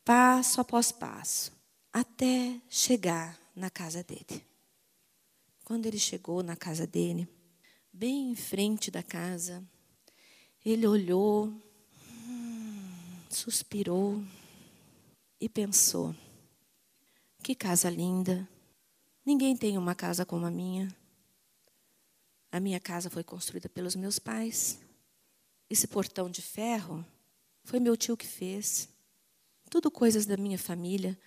[0.03, 1.51] passo após passo,
[1.91, 4.45] até chegar na casa dele.
[5.63, 7.27] Quando ele chegou na casa dele,
[7.91, 9.63] bem em frente da casa,
[10.63, 11.51] ele olhou,
[13.27, 14.23] suspirou
[15.41, 16.15] e pensou:
[17.41, 18.47] que casa linda!
[19.25, 20.95] Ninguém tem uma casa como a minha.
[22.51, 24.84] A minha casa foi construída pelos meus pais.
[25.69, 27.05] Esse portão de ferro
[27.63, 28.87] foi meu tio que fez.
[29.69, 31.17] Tudo coisas da minha família.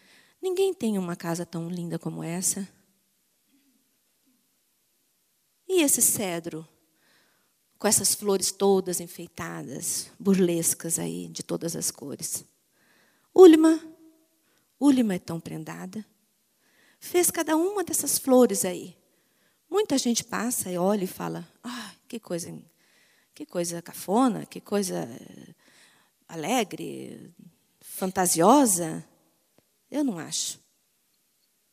[0.40, 2.68] Ninguém tem uma casa tão linda como essa.
[5.68, 6.66] E esse cedro,
[7.78, 12.44] com essas flores todas enfeitadas, burlescas aí, de todas as cores.
[13.34, 13.80] Ulma,
[14.80, 16.04] Ulma é tão prendada.
[17.00, 18.96] Fez cada uma dessas flores aí.
[19.68, 22.48] Muita gente passa e olha e fala: ah, que coisa,
[23.38, 25.08] que coisa cafona, que coisa
[26.26, 27.32] alegre,
[27.80, 29.06] fantasiosa.
[29.88, 30.58] Eu não acho.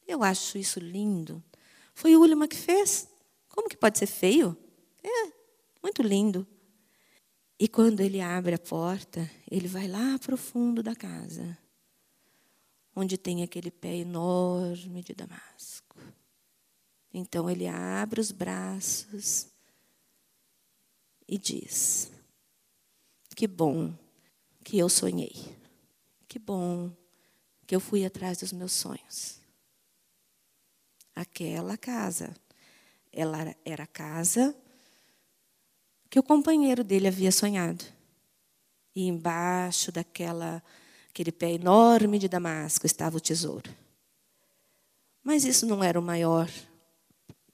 [0.08, 1.43] Eu acho isso lindo.
[1.95, 3.10] Foi Ulma que fez.
[3.49, 4.56] Como que pode ser feio?
[5.01, 5.32] É,
[5.82, 6.45] muito lindo.
[7.58, 11.58] E quando ele abre a porta, ele vai lá para o fundo da casa,
[12.95, 15.97] onde tem aquele pé enorme de damasco.
[17.12, 19.55] Então ele abre os braços
[21.28, 22.12] e diz:
[23.36, 23.94] Que bom
[24.64, 25.36] que eu sonhei.
[26.28, 26.92] Que bom
[27.66, 29.40] que eu fui atrás dos meus sonhos.
[31.16, 32.36] Aquela casa
[33.12, 34.54] ela era a casa
[36.10, 37.84] que o companheiro dele havia sonhado.
[38.94, 40.62] E embaixo daquela
[41.10, 43.74] aquele pé enorme de damasco estava o tesouro.
[45.24, 46.50] Mas isso não era o maior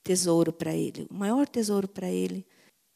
[0.03, 1.07] tesouro para ele.
[1.11, 2.45] O maior tesouro para ele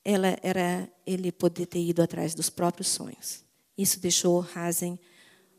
[0.06, 3.44] ela, era ele poder ter ido atrás dos próprios sonhos.
[3.76, 5.00] Isso deixou Hazen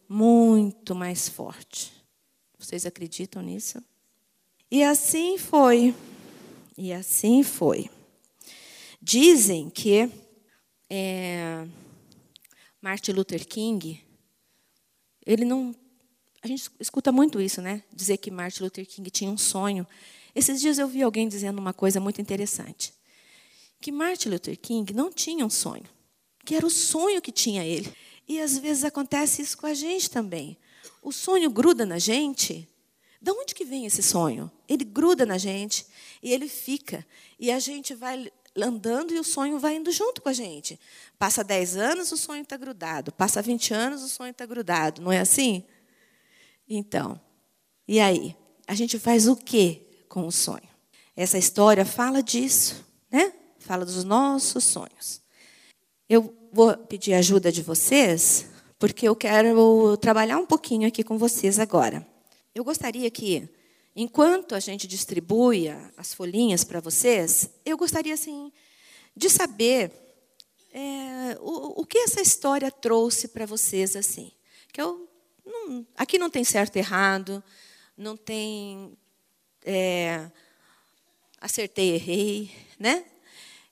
[0.08, 1.92] muito mais forte.
[2.56, 3.82] Vocês acreditam nisso?
[4.70, 5.94] E assim foi.
[6.78, 7.90] E assim foi.
[9.02, 10.10] Dizem que
[10.88, 11.66] é,
[12.80, 14.00] Martin Luther King,
[15.24, 15.74] ele não.
[16.40, 17.82] A gente escuta muito isso, né?
[17.92, 19.86] Dizer que Martin Luther King tinha um sonho.
[20.34, 22.92] Esses dias eu vi alguém dizendo uma coisa muito interessante:
[23.86, 25.84] que Martin Luther King não tinha um sonho,
[26.44, 27.94] que era o sonho que tinha ele.
[28.26, 30.58] E às vezes acontece isso com a gente também.
[31.00, 32.68] O sonho gruda na gente.
[33.22, 34.50] De onde que vem esse sonho?
[34.68, 35.86] Ele gruda na gente
[36.20, 37.06] e ele fica.
[37.38, 40.80] E a gente vai andando e o sonho vai indo junto com a gente.
[41.16, 43.12] Passa 10 anos, o sonho está grudado.
[43.12, 45.00] Passa 20 anos, o sonho está grudado.
[45.00, 45.62] Não é assim?
[46.68, 47.20] Então,
[47.86, 48.34] e aí?
[48.66, 50.68] A gente faz o que com o sonho?
[51.14, 53.32] Essa história fala disso, né?
[53.66, 55.20] Fala dos nossos sonhos.
[56.08, 58.46] Eu vou pedir ajuda de vocês,
[58.78, 62.06] porque eu quero trabalhar um pouquinho aqui com vocês agora.
[62.54, 63.48] Eu gostaria que
[63.98, 68.52] Enquanto a gente distribui as folhinhas para vocês, eu gostaria assim
[69.16, 69.90] de saber
[70.70, 74.30] é, o, o, que essa história trouxe para vocês assim.
[74.70, 75.08] Que eu,
[75.46, 77.42] não, aqui não tem certo e errado,
[77.96, 78.98] não tem
[79.64, 80.30] é,
[81.40, 83.02] acertei errei, né?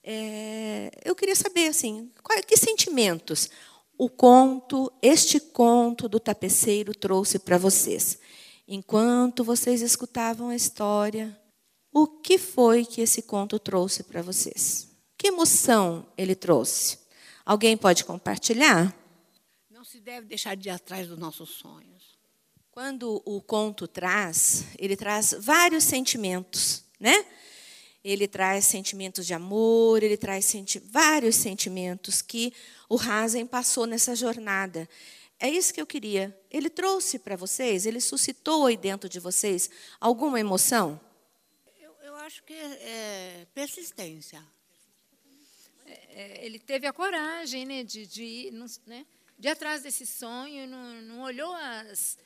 [0.06, 3.48] É, eu queria saber assim, qual, que sentimentos
[3.96, 8.18] o conto, este conto do tapeceiro trouxe para vocês.
[8.68, 11.38] Enquanto vocês escutavam a história,
[11.92, 14.88] o que foi que esse conto trouxe para vocês?
[15.16, 16.98] Que emoção ele trouxe?
[17.46, 18.94] Alguém pode compartilhar?
[19.70, 22.18] Não se deve deixar de ir atrás dos nossos sonhos.
[22.70, 27.24] Quando o conto traz, ele traz vários sentimentos, né?
[28.04, 32.52] Ele traz sentimentos de amor, ele traz senti vários sentimentos que
[32.88, 34.86] o Hazen passou nessa jornada.
[35.40, 36.38] É isso que eu queria.
[36.50, 41.00] Ele trouxe para vocês, ele suscitou aí dentro de vocês alguma emoção?
[41.80, 44.42] Eu, eu acho que é, é persistência.
[45.86, 48.52] É, é, ele teve a coragem né, de, de, ir,
[48.86, 49.06] né,
[49.38, 52.18] de ir atrás desse sonho, não, não olhou as,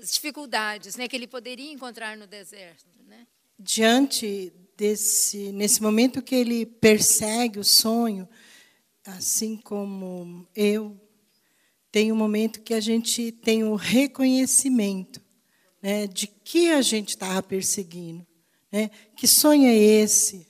[0.00, 2.86] as, dificuldades né, que ele poderia encontrar no deserto.
[3.06, 3.26] Né?
[3.58, 8.28] Diante desse, nesse momento que ele persegue o sonho,
[9.04, 10.96] assim como eu
[11.90, 15.20] tem um momento que a gente tem o reconhecimento
[15.82, 18.24] né, de que a gente estava perseguindo.
[18.70, 18.90] Né?
[19.16, 20.46] Que sonho é esse?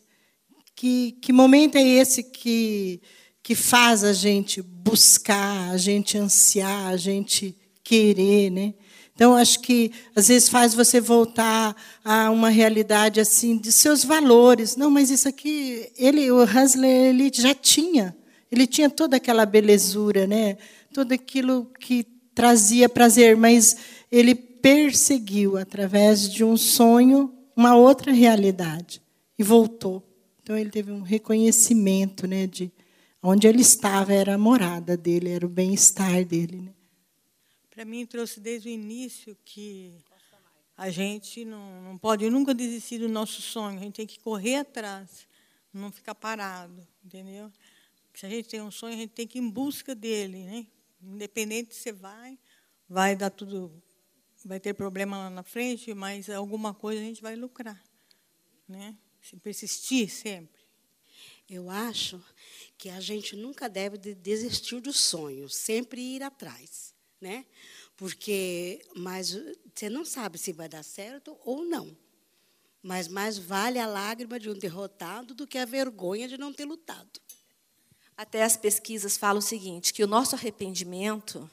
[0.75, 3.01] Que, que momento é esse que,
[3.43, 8.75] que faz a gente buscar, a gente ansiar, a gente querer, né?
[9.19, 14.77] Então acho que às vezes faz você voltar a uma realidade assim de seus valores.
[14.77, 18.17] Não, mas isso aqui ele, o Hansler, ele já tinha.
[18.51, 20.57] Ele tinha toda aquela belezura, né?
[20.93, 22.05] tudo aquilo que
[22.35, 23.77] trazia prazer, mas
[24.11, 29.03] ele perseguiu através de um sonho uma outra realidade
[29.39, 30.03] e voltou.
[30.43, 32.73] Então ele teve um reconhecimento, né, de
[33.23, 36.63] onde ele estava era a morada dele, era o bem-estar dele.
[36.63, 36.71] Né?
[37.79, 39.95] Para mim trouxe desde o início que
[40.77, 44.57] a gente não, não pode nunca desistir do nosso sonho, a gente tem que correr
[44.57, 45.29] atrás,
[45.73, 47.53] não ficar parado, entendeu?
[48.13, 50.67] Se a gente tem um sonho, a gente tem que ir em busca dele, né?
[51.01, 52.37] Independente se vai,
[52.89, 53.81] vai dar tudo,
[54.45, 57.81] vai ter problema lá na frente, mas alguma coisa a gente vai lucrar,
[58.67, 58.99] né?
[59.23, 60.61] Se persistir sempre.
[61.49, 62.21] Eu acho
[62.77, 67.45] que a gente nunca deve desistir do sonho, sempre ir atrás, né?
[67.97, 69.37] Porque mas
[69.75, 71.97] você não sabe se vai dar certo ou não.
[72.83, 76.65] Mas mais vale a lágrima de um derrotado do que a vergonha de não ter
[76.65, 77.21] lutado.
[78.17, 81.49] Até as pesquisas falam o seguinte, que o nosso arrependimento,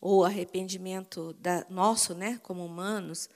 [0.00, 3.28] ou arrependimento da, nosso, né, como humanos,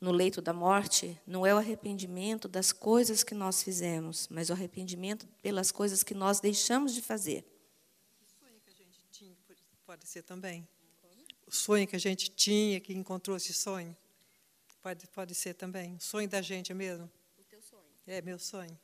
[0.00, 4.52] no leito da morte, não é o arrependimento das coisas que nós fizemos, mas o
[4.52, 7.44] arrependimento pelas coisas que nós deixamos de fazer.
[8.20, 9.36] O sonho que a gente tinha
[9.92, 10.66] pode ser também.
[11.46, 13.94] O sonho que a gente tinha, que encontrou esse sonho,
[14.80, 15.96] pode, pode ser também.
[15.96, 17.10] O sonho da gente mesmo.
[17.38, 17.84] O teu sonho.
[18.06, 18.78] É, meu sonho.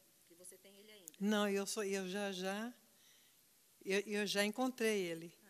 [1.18, 2.74] Não, eu sou, eu já já
[3.82, 5.32] eu, eu já encontrei ele.
[5.42, 5.48] Ah,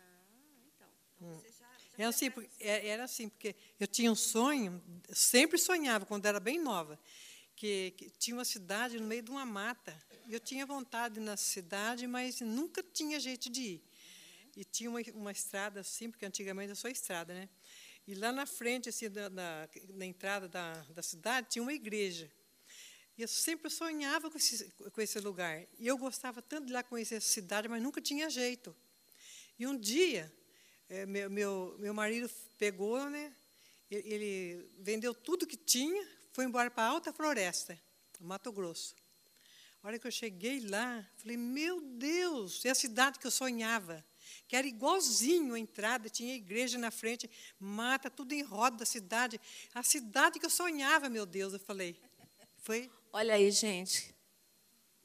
[0.65, 1.35] então, então hum.
[1.41, 5.57] você já, já é assim, porque, é, era assim, porque eu tinha um sonho, sempre
[5.57, 6.97] sonhava quando era bem nova,
[7.53, 9.93] que, que tinha uma cidade no meio de uma mata.
[10.25, 13.88] E eu tinha vontade de ir na cidade, mas nunca tinha jeito de ir.
[14.59, 17.47] E tinha uma, uma estrada assim, porque antigamente eu sou estrada, né?
[18.05, 22.29] E lá na frente, assim, na, na entrada da, da cidade, tinha uma igreja.
[23.17, 25.65] E eu sempre sonhava com esse, com esse lugar.
[25.77, 28.75] E eu gostava tanto de lá conhecer essa cidade, mas nunca tinha jeito.
[29.57, 30.29] E um dia,
[30.89, 33.33] é, meu, meu, meu marido pegou, né?
[33.89, 37.79] Ele vendeu tudo que tinha, foi embora para a Alta Floresta,
[38.19, 38.93] Mato Grosso.
[39.81, 44.05] A hora que eu cheguei lá, falei, meu Deus, é a cidade que eu sonhava.
[44.49, 47.29] Que era igualzinho a entrada, tinha igreja na frente,
[47.59, 49.39] mata, tudo em roda da cidade.
[49.75, 51.95] A cidade que eu sonhava, meu Deus, eu falei.
[52.57, 52.89] Foi.
[53.13, 54.11] Olha aí, gente.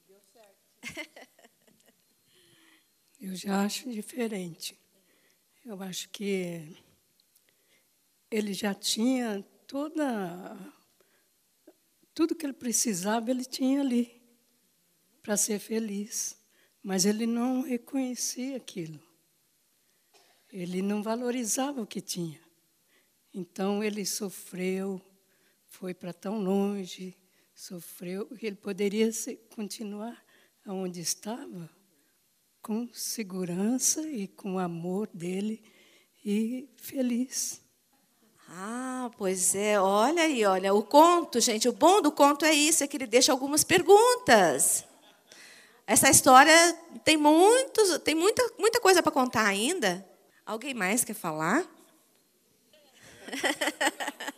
[0.09, 1.11] Deu certo.
[3.21, 4.79] eu já acho diferente.
[5.63, 6.75] Eu acho que
[8.31, 10.57] ele já tinha toda
[12.15, 14.23] tudo que ele precisava, ele tinha ali
[15.23, 16.35] para ser feliz.
[16.83, 18.99] Mas ele não reconhecia aquilo.
[20.55, 22.41] Ele não valorizava o que tinha.
[23.35, 25.03] Então ele sofreu,
[25.67, 27.17] foi para tão longe,
[27.53, 29.11] sofreu, ele poderia
[29.53, 30.17] continuar
[30.65, 31.69] onde estava,
[32.63, 35.61] com segurança e com amor dele
[36.25, 37.61] e feliz.
[38.49, 42.85] Ah, pois é, olha aí, olha, o conto, gente, o bom do conto é isso,
[42.85, 44.85] é que ele deixa algumas perguntas.
[45.85, 46.55] Essa história
[47.05, 50.14] tem muitos, tem muita, muita coisa para contar ainda.
[50.47, 51.67] Alguém mais quer falar?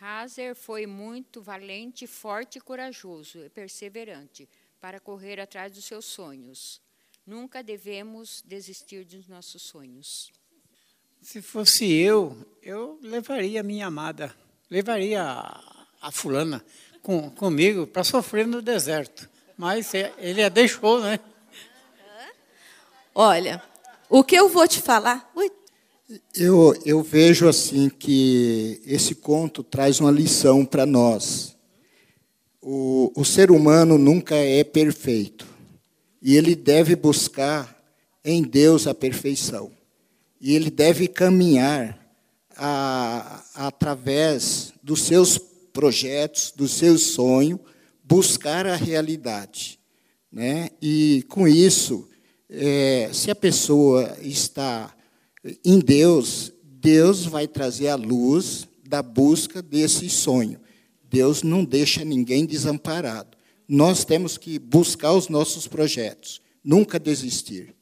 [0.00, 4.48] Hazer foi muito valente, forte e corajoso e perseverante
[4.80, 6.80] para correr atrás dos seus sonhos.
[7.26, 10.32] Nunca devemos desistir dos nossos sonhos.
[11.20, 14.34] Se fosse eu, eu levaria a minha amada,
[14.70, 16.64] levaria a, a fulana
[17.02, 19.28] com, comigo para sofrer no deserto.
[19.58, 21.18] Mas é, ele a deixou, né?
[23.14, 23.62] Olha,
[24.08, 25.30] o que eu vou te falar.
[25.34, 25.50] Ui.
[26.34, 31.56] Eu, eu vejo assim que esse conto traz uma lição para nós.
[32.62, 35.46] O, o ser humano nunca é perfeito.
[36.22, 37.76] E ele deve buscar
[38.24, 39.70] em Deus a perfeição.
[40.40, 41.98] E ele deve caminhar
[42.56, 45.38] a, através dos seus
[45.72, 47.60] projetos, dos seus sonhos,
[48.02, 49.78] buscar a realidade.
[50.30, 50.70] Né?
[50.80, 52.08] E, com isso,
[52.48, 54.94] é, se a pessoa está
[55.64, 60.60] em Deus, Deus vai trazer a luz da busca desse sonho.
[61.04, 63.36] Deus não deixa ninguém desamparado.
[63.68, 67.74] Nós temos que buscar os nossos projetos, nunca desistir.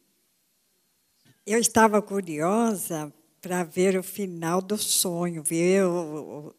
[1.47, 5.83] Eu estava curiosa para ver o final do sonho, ver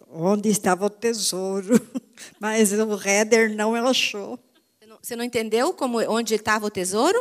[0.08, 1.82] onde estava o tesouro,
[2.39, 4.39] mas o Heather não achou.
[5.01, 7.20] Você não entendeu como onde estava o tesouro?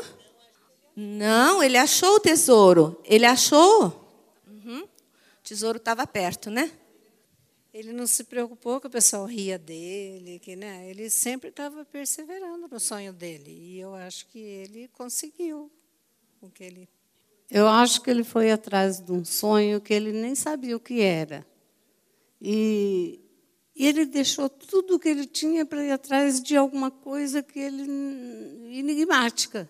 [0.97, 3.01] Não, ele achou o tesouro.
[3.05, 3.87] Ele achou.
[4.47, 4.83] Uhum.
[4.83, 6.71] O tesouro estava perto, né?
[7.73, 10.89] Ele não se preocupou que o pessoal ria dele, que né?
[10.89, 15.71] Ele sempre estava perseverando no sonho dele e eu acho que ele conseguiu
[16.41, 16.89] o que ele
[17.51, 21.01] eu acho que ele foi atrás de um sonho que ele nem sabia o que
[21.01, 21.47] era.
[22.41, 23.21] E,
[23.77, 27.59] e ele deixou tudo o que ele tinha para ir atrás de alguma coisa que
[27.59, 27.83] ele
[28.77, 29.69] enigmática.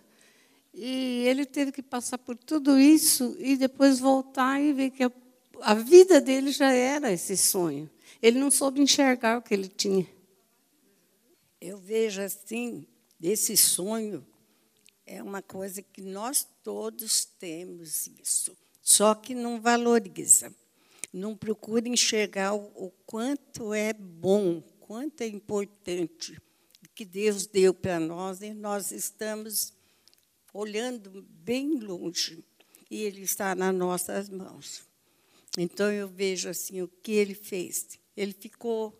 [0.74, 5.12] E ele teve que passar por tudo isso e depois voltar e ver que a,
[5.60, 7.88] a vida dele já era esse sonho.
[8.20, 10.06] Ele não soube enxergar o que ele tinha.
[11.60, 12.86] Eu vejo assim,
[13.22, 14.26] esse sonho
[15.06, 20.52] é uma coisa que nós todos temos isso, só que não valoriza.
[21.12, 26.36] Não procura enxergar o quanto é bom, quanto é importante
[26.94, 29.73] que Deus deu para nós e nós estamos
[30.54, 32.42] olhando bem longe
[32.90, 34.86] e Ele está nas nossas mãos.
[35.58, 37.98] Então eu vejo assim o que Ele fez.
[38.16, 38.98] Ele ficou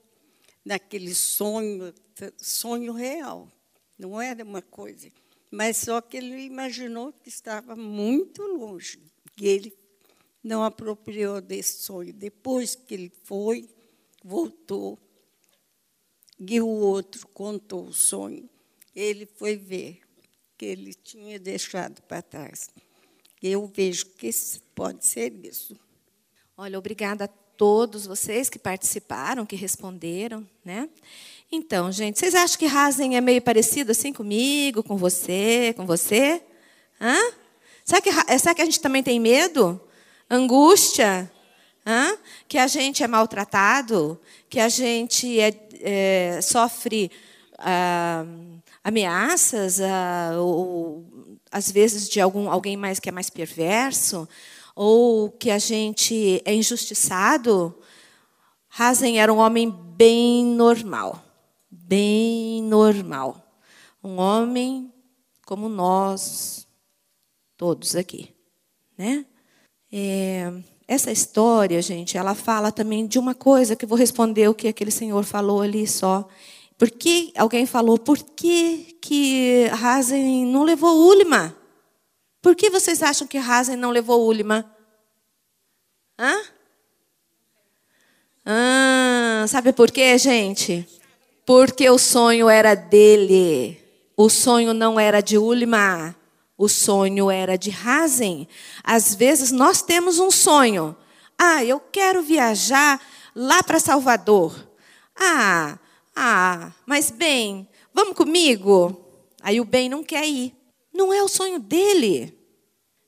[0.62, 1.94] naquele sonho,
[2.36, 3.50] sonho real.
[3.98, 5.10] Não era uma coisa
[5.54, 8.98] mas só que ele imaginou que estava muito longe,
[9.36, 9.72] que ele
[10.42, 12.12] não apropriou desse sonho.
[12.12, 13.70] Depois que ele foi,
[14.24, 14.98] voltou,
[16.40, 18.50] e o outro contou o sonho,
[18.96, 20.00] ele foi ver
[20.56, 22.70] que ele tinha deixado para trás.
[23.42, 24.30] Eu vejo que
[24.74, 25.78] pode ser isso.
[26.56, 30.88] Olha, obrigada a todos vocês que participaram, que responderam, né?
[31.50, 36.42] Então, gente, vocês acham que Hazen é meio parecido assim comigo, com você, com você?
[37.00, 37.16] Hã?
[37.84, 39.80] Será que, será que a gente também tem medo?
[40.28, 41.30] Angústia?
[41.86, 42.16] Hã?
[42.48, 44.18] Que a gente é maltratado?
[44.48, 47.10] Que a gente é, é, sofre
[47.58, 48.24] ah,
[48.84, 49.80] ameaças?
[49.80, 51.04] Ah, ou,
[51.50, 54.28] às vezes de algum, alguém mais que é mais perverso?
[54.76, 57.74] Ou que a gente é injustiçado?
[58.78, 61.24] Hazen era um homem bem normal
[61.86, 63.36] bem normal.
[64.02, 64.92] Um homem
[65.46, 66.66] como nós,
[67.56, 68.30] todos aqui.
[68.96, 69.26] Né?
[69.92, 70.52] É,
[70.88, 74.90] essa história, gente, ela fala também de uma coisa que vou responder o que aquele
[74.90, 76.26] senhor falou ali só.
[76.76, 81.56] Por que alguém falou, por que, que Hazen não levou Ulma?
[82.42, 84.70] Por que vocês acham que Hazen não levou Ulima?
[86.18, 86.42] Hã?
[88.44, 90.86] Ah, sabe por quê, gente?
[91.46, 93.80] Porque o sonho era dele.
[94.16, 96.14] O sonho não era de Ulima.
[96.58, 98.46] O sonho era de Hazen.
[98.82, 100.94] Às vezes nós temos um sonho.
[101.38, 103.00] Ah, eu quero viajar
[103.34, 104.54] lá para Salvador.
[105.18, 105.78] Ah,
[106.14, 109.00] ah, mas bem, vamos comigo?
[109.42, 110.54] Aí o bem não quer ir.
[110.92, 112.38] Não é o sonho dele.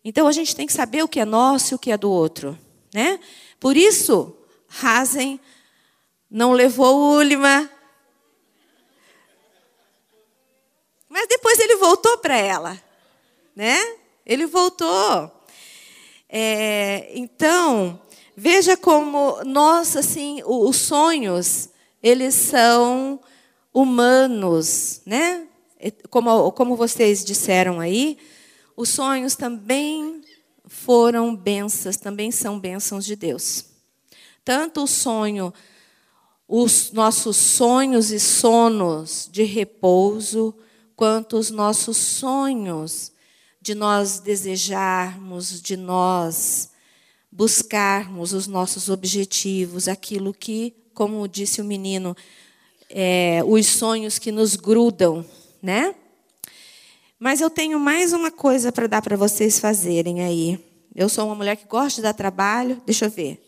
[0.04, 2.10] Então a gente tem que saber o que é nosso e o que é do
[2.10, 2.58] outro,
[2.92, 3.18] né?
[3.58, 4.36] Por isso,
[4.82, 5.40] Hazen
[6.30, 7.70] não levou Ulima.
[11.08, 12.80] Mas depois ele voltou para ela,
[13.54, 13.78] né?
[14.24, 15.32] Ele voltou.
[16.28, 18.00] É, então,
[18.36, 21.70] veja como nós, assim, os sonhos,
[22.06, 23.18] eles são
[23.74, 25.48] humanos, né?
[26.08, 28.16] Como, como vocês disseram aí,
[28.76, 30.22] os sonhos também
[30.66, 33.64] foram bênçãos, também são bênçãos de Deus.
[34.44, 35.52] Tanto o sonho,
[36.46, 40.54] os nossos sonhos e sonos de repouso,
[40.94, 43.10] quanto os nossos sonhos
[43.60, 46.70] de nós desejarmos, de nós
[47.32, 52.16] buscarmos os nossos objetivos, aquilo que, como disse o menino,
[52.88, 55.22] é, os sonhos que nos grudam,
[55.62, 55.94] né?
[57.18, 60.58] Mas eu tenho mais uma coisa para dar para vocês fazerem aí.
[60.94, 62.80] Eu sou uma mulher que gosta de dar trabalho.
[62.86, 63.38] Deixa eu ver.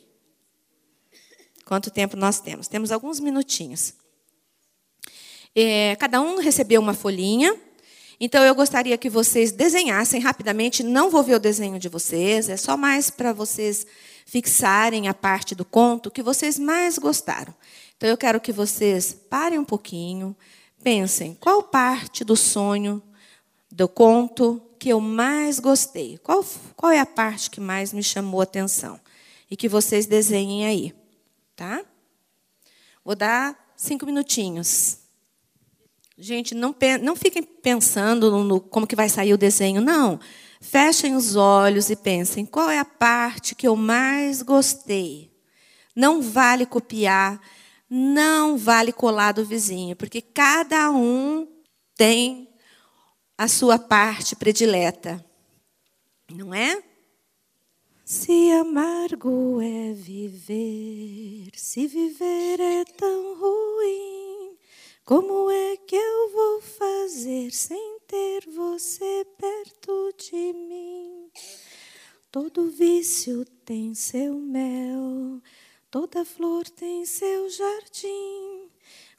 [1.64, 2.68] Quanto tempo nós temos?
[2.68, 3.94] Temos alguns minutinhos.
[5.54, 7.56] É, cada um recebeu uma folhinha.
[8.20, 10.82] Então, eu gostaria que vocês desenhassem rapidamente.
[10.82, 13.86] Não vou ver o desenho de vocês, é só mais para vocês
[14.28, 17.54] fixarem a parte do conto que vocês mais gostaram.
[17.96, 20.36] Então, eu quero que vocês parem um pouquinho,
[20.82, 23.02] pensem qual parte do sonho,
[23.72, 26.18] do conto que eu mais gostei.
[26.18, 26.44] Qual,
[26.76, 29.00] qual é a parte que mais me chamou a atenção?
[29.50, 30.94] E que vocês desenhem aí,
[31.56, 31.82] tá?
[33.02, 34.98] Vou dar cinco minutinhos.
[36.18, 40.20] Gente, não, não fiquem pensando no, no, como que vai sair o desenho, não.
[40.60, 45.30] Fechem os olhos e pensem qual é a parte que eu mais gostei.
[45.94, 47.40] Não vale copiar,
[47.88, 51.48] não vale colar do vizinho, porque cada um
[51.96, 52.48] tem
[53.36, 55.24] a sua parte predileta.
[56.32, 56.82] Não é?
[58.04, 64.56] Se amargo é viver, se viver é tão ruim.
[65.04, 71.30] Como é que eu vou fazer sem ter você perto de mim?
[72.32, 75.42] Todo vício tem seu mel,
[75.90, 78.70] toda flor tem seu jardim.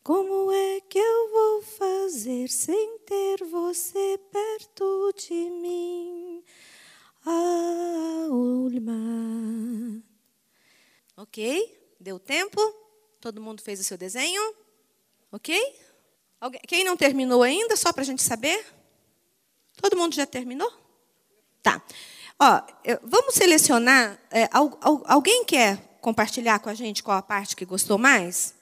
[0.04, 6.44] Como é que eu vou fazer sem ter você perto de mim?
[8.32, 10.04] Ulma.
[11.16, 11.96] Ok?
[12.00, 12.60] Deu tempo?
[13.22, 14.56] Todo mundo fez o seu desenho?
[15.32, 15.56] Ok?
[16.68, 18.79] Quem não terminou ainda, só para a gente saber?
[19.82, 20.72] Todo mundo já terminou?
[21.62, 21.82] Tá.
[22.40, 22.62] Ó,
[23.04, 24.20] vamos selecionar.
[24.32, 24.50] É,
[25.06, 28.54] alguém quer compartilhar com a gente qual a parte que gostou mais?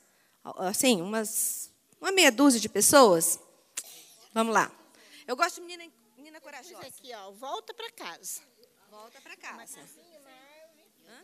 [0.43, 3.39] Assim, umas, uma meia dúzia de pessoas?
[4.33, 4.71] Vamos lá.
[5.27, 6.87] Eu gosto de menina, menina corajosa.
[6.87, 8.41] aqui, ó, volta para casa.
[8.89, 9.79] Volta para casa.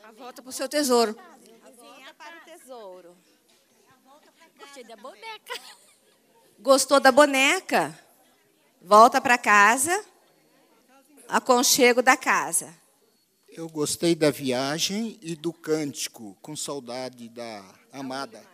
[0.04, 1.14] A volta para o seu tesouro.
[1.14, 3.18] Volta para o tesouro.
[4.60, 5.54] Gostei da boneca.
[6.60, 7.98] Gostou da boneca?
[8.84, 10.06] Volta para casa.
[11.30, 12.78] Aconchego da casa.
[13.48, 17.64] Eu gostei da viagem e do cântico, com saudade da
[17.94, 18.46] amada.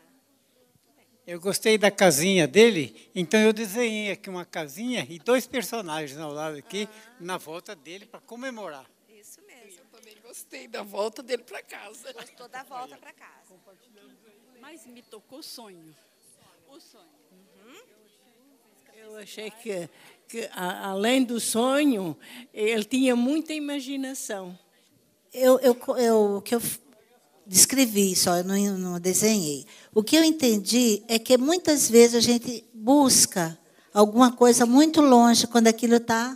[1.26, 6.32] Eu gostei da casinha dele, então eu desenhei aqui uma casinha e dois personagens ao
[6.32, 7.16] lado aqui, ah.
[7.20, 8.86] na volta dele, para comemorar.
[9.10, 9.80] Isso mesmo.
[9.80, 12.14] Eu também gostei da volta dele para casa.
[12.14, 13.56] Gostou da volta para casa.
[14.62, 15.96] Mas me tocou sonho.
[16.68, 17.10] O sonho.
[17.32, 17.82] Uhum.
[19.02, 19.90] Eu achei que,
[20.28, 22.18] que a, além do sonho,
[22.54, 24.60] ele tinha muita imaginação.
[25.34, 26.62] Eu, eu, eu, o que eu
[27.48, 29.66] descrevi só, eu não, não desenhei.
[29.94, 33.58] O que eu entendi é que muitas vezes a gente busca
[33.94, 36.36] alguma coisa muito longe quando aquilo está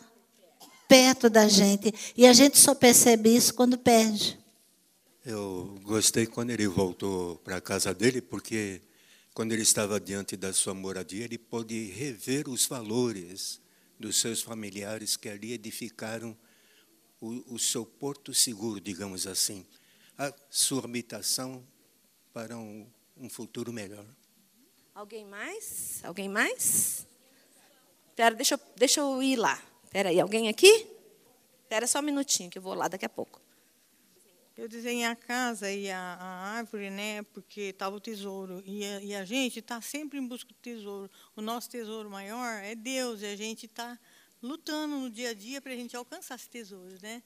[0.88, 1.94] perto da gente.
[2.16, 4.40] E a gente só percebe isso quando perde.
[5.26, 8.82] Eu gostei quando ele voltou para a casa dele, porque
[9.34, 13.60] quando ele estava diante da sua moradia, ele pôde rever os valores
[14.00, 16.38] dos seus familiares que ali edificaram
[17.20, 19.66] o, o seu porto seguro, digamos assim,
[20.18, 21.66] a sua habitação
[22.32, 24.06] para um, um futuro melhor.
[24.94, 26.02] Alguém mais?
[26.04, 27.08] Alguém mais?
[28.10, 29.60] Espera, deixa, eu, deixa eu ir lá.
[29.84, 30.88] Espera aí, alguém aqui?
[31.64, 33.42] Espera só um minutinho, que eu vou lá daqui a pouco.
[34.56, 38.62] Eu desenhei a casa e a, a árvore, né, porque estava o tesouro.
[38.66, 41.10] E a, e a gente está sempre em busca do tesouro.
[41.36, 44.00] O nosso tesouro maior é Deus, e a gente está
[44.42, 46.96] lutando no dia a dia para a gente alcançar esse tesouro.
[47.02, 47.24] Né?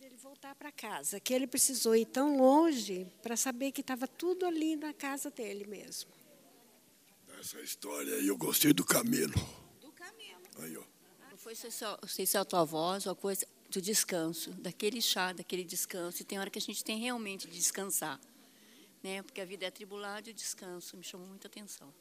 [0.00, 4.44] Ele voltar para casa, que ele precisou ir tão longe para saber que estava tudo
[4.44, 6.10] ali na casa dele mesmo.
[7.38, 9.34] Essa história aí, eu gostei do camelo.
[9.80, 10.42] Do camelo.
[10.58, 10.82] Aí, ó.
[11.30, 13.46] Não foi se só, sei se é a tua voz ou a coisa
[13.76, 16.22] do descanso, daquele chá, daquele descanso.
[16.22, 18.18] E tem hora que a gente tem realmente de descansar.
[19.02, 19.22] Né?
[19.22, 21.92] Porque a vida é atribulada e o descanso me chamou muita atenção.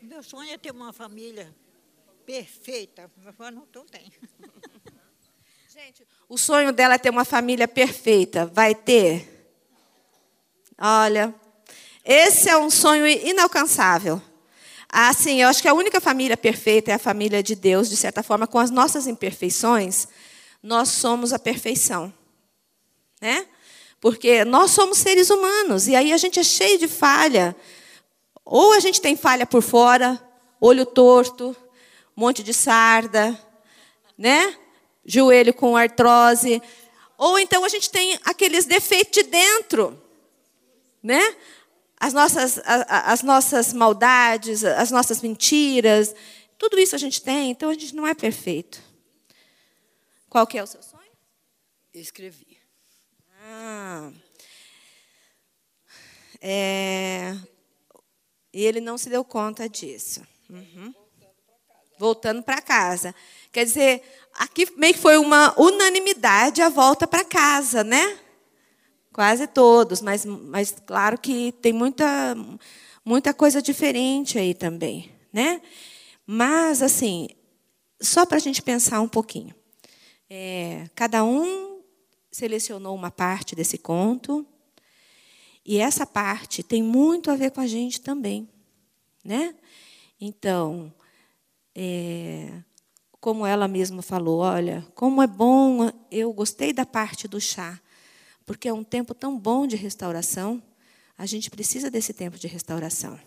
[0.00, 1.52] Meu sonho é ter uma família
[2.24, 4.12] perfeita, mas não, não tem.
[5.68, 8.46] Gente, o sonho dela é ter uma família perfeita.
[8.46, 9.28] Vai ter?
[10.78, 11.34] Olha,
[12.04, 14.22] esse é um sonho inalcançável.
[14.96, 18.22] Assim, eu acho que a única família perfeita é a família de Deus, de certa
[18.22, 20.06] forma, com as nossas imperfeições,
[20.62, 22.14] nós somos a perfeição.
[23.20, 23.44] Né?
[24.00, 27.56] Porque nós somos seres humanos e aí a gente é cheio de falha.
[28.44, 30.16] Ou a gente tem falha por fora,
[30.60, 31.56] olho torto,
[32.14, 33.36] monte de sarda,
[34.16, 34.56] né?
[35.04, 36.62] Joelho com artrose,
[37.18, 40.00] ou então a gente tem aqueles defeitos de dentro,
[41.02, 41.34] né?
[42.04, 46.14] As nossas, as nossas maldades, as nossas mentiras,
[46.58, 48.78] tudo isso a gente tem, então a gente não é perfeito.
[50.28, 51.10] Qual que é o seu sonho?
[51.94, 52.58] Eu escrevi.
[53.42, 54.12] Ah.
[56.42, 57.34] É,
[58.52, 60.20] e ele não se deu conta disso.
[60.50, 60.94] Uhum.
[61.98, 63.14] Voltando para casa.
[63.50, 64.02] Quer dizer,
[64.34, 68.20] aqui meio que foi uma unanimidade a volta para casa, né?
[69.14, 72.36] Quase todos, mas, mas claro que tem muita,
[73.04, 75.62] muita coisa diferente aí também, né?
[76.26, 77.28] Mas, assim,
[78.02, 79.54] só para a gente pensar um pouquinho.
[80.28, 81.80] É, cada um
[82.32, 84.44] selecionou uma parte desse conto,
[85.64, 88.48] e essa parte tem muito a ver com a gente também,
[89.24, 89.54] né?
[90.20, 90.92] Então,
[91.72, 92.52] é,
[93.20, 97.80] como ela mesma falou, olha, como é bom, eu gostei da parte do chá,
[98.46, 100.62] porque é um tempo tão bom de restauração.
[101.16, 103.18] A gente precisa desse tempo de restauração.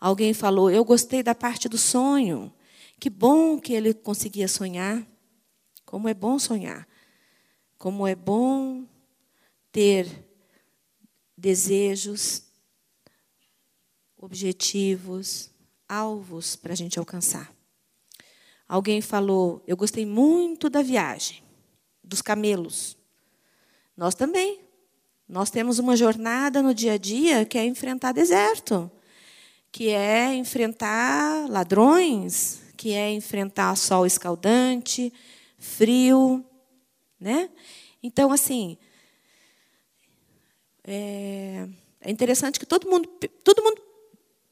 [0.00, 2.52] Alguém falou, eu gostei da parte do sonho.
[2.98, 5.06] Que bom que ele conseguia sonhar.
[5.84, 6.86] Como é bom sonhar.
[7.78, 8.86] Como é bom
[9.70, 10.06] ter
[11.36, 12.44] desejos,
[14.16, 15.50] objetivos,
[15.88, 17.52] alvos para a gente alcançar.
[18.68, 21.42] Alguém falou, eu gostei muito da viagem,
[22.02, 22.96] dos camelos.
[23.96, 24.60] Nós também.
[25.28, 28.90] Nós temos uma jornada no dia a dia que é enfrentar deserto,
[29.70, 35.12] que é enfrentar ladrões, que é enfrentar sol escaldante,
[35.58, 36.44] frio,
[37.18, 37.48] né?
[38.02, 38.76] Então, assim,
[40.84, 41.68] é,
[42.00, 43.08] é interessante que todo mundo,
[43.44, 43.80] todo mundo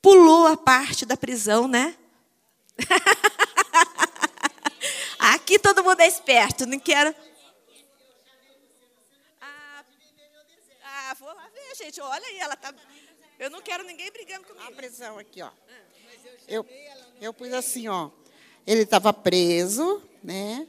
[0.00, 1.96] pulou a parte da prisão, né?
[5.18, 7.14] Aqui todo mundo é esperto, não quero.
[9.40, 9.84] Ah,
[10.82, 11.16] ah,
[11.70, 12.00] vou ver, gente.
[12.00, 12.74] Olha aí, ela tá.
[13.38, 14.64] Eu não quero ninguém brigando comigo.
[14.66, 15.50] A prisão aqui, ó.
[16.48, 16.66] Eu,
[17.20, 18.10] eu pus assim, ó.
[18.66, 20.66] Ele estava preso, né?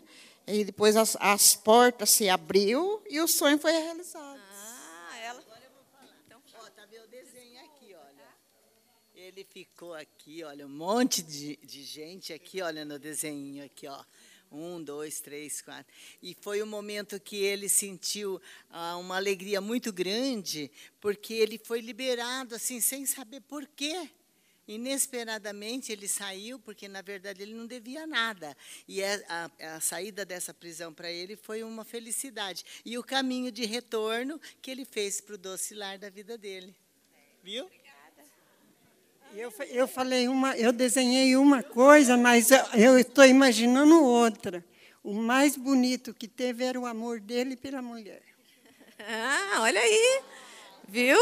[0.48, 4.40] E depois as, as portas se abriu e o sonho foi realizado.
[4.40, 5.44] Ah, ela.
[6.26, 8.28] Então, ó, tá vendo o desenho aqui, olha.
[9.14, 14.04] Ele ficou aqui, olha, um monte de, de gente aqui, olha no desenho aqui, ó.
[14.52, 15.94] Um, dois, três, quatro.
[16.22, 21.80] E foi o momento que ele sentiu ah, uma alegria muito grande, porque ele foi
[21.80, 24.10] liberado, assim, sem saber por quê.
[24.68, 28.56] Inesperadamente ele saiu, porque na verdade ele não devia nada.
[28.88, 32.64] E a, a, a saída dessa prisão para ele foi uma felicidade.
[32.86, 36.76] E o caminho de retorno que ele fez para o doce lar da vida dele.
[37.44, 37.70] Viu?
[39.34, 44.64] Eu, eu falei uma, eu desenhei uma coisa, mas eu estou imaginando outra.
[45.02, 48.22] O mais bonito que teve era o amor dele pela mulher.
[49.00, 50.22] Ah, olha aí,
[50.88, 51.18] viu?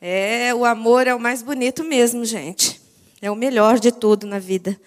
[0.00, 2.80] É, o amor é o mais bonito mesmo, gente.
[3.22, 4.78] É o melhor de tudo na vida.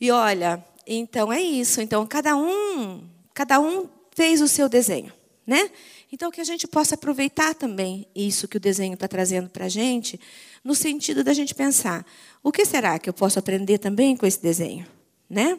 [0.00, 1.80] E olha, então é isso.
[1.80, 5.12] Então cada um, cada um fez o seu desenho,
[5.46, 5.70] né?
[6.12, 9.68] Então que a gente possa aproveitar também isso que o desenho está trazendo para a
[9.68, 10.20] gente,
[10.62, 12.06] no sentido da gente pensar:
[12.42, 14.86] o que será que eu posso aprender também com esse desenho,
[15.28, 15.58] né?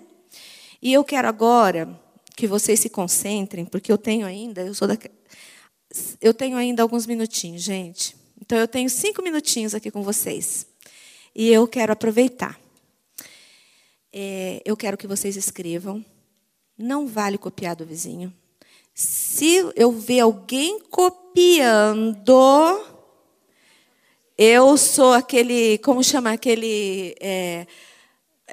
[0.81, 1.99] E eu quero agora
[2.35, 4.97] que vocês se concentrem, porque eu tenho ainda, eu sou da,
[6.21, 8.15] eu tenho ainda alguns minutinhos, gente.
[8.41, 10.67] Então, eu tenho cinco minutinhos aqui com vocês.
[11.33, 12.59] E eu quero aproveitar.
[14.11, 16.03] é, eu quero que vocês escrevam.
[16.77, 18.33] Não vale copiar do vizinho.
[18.93, 22.33] Se eu ver alguém copiando,
[24.37, 27.65] eu sou aquele, como chama aquele, é,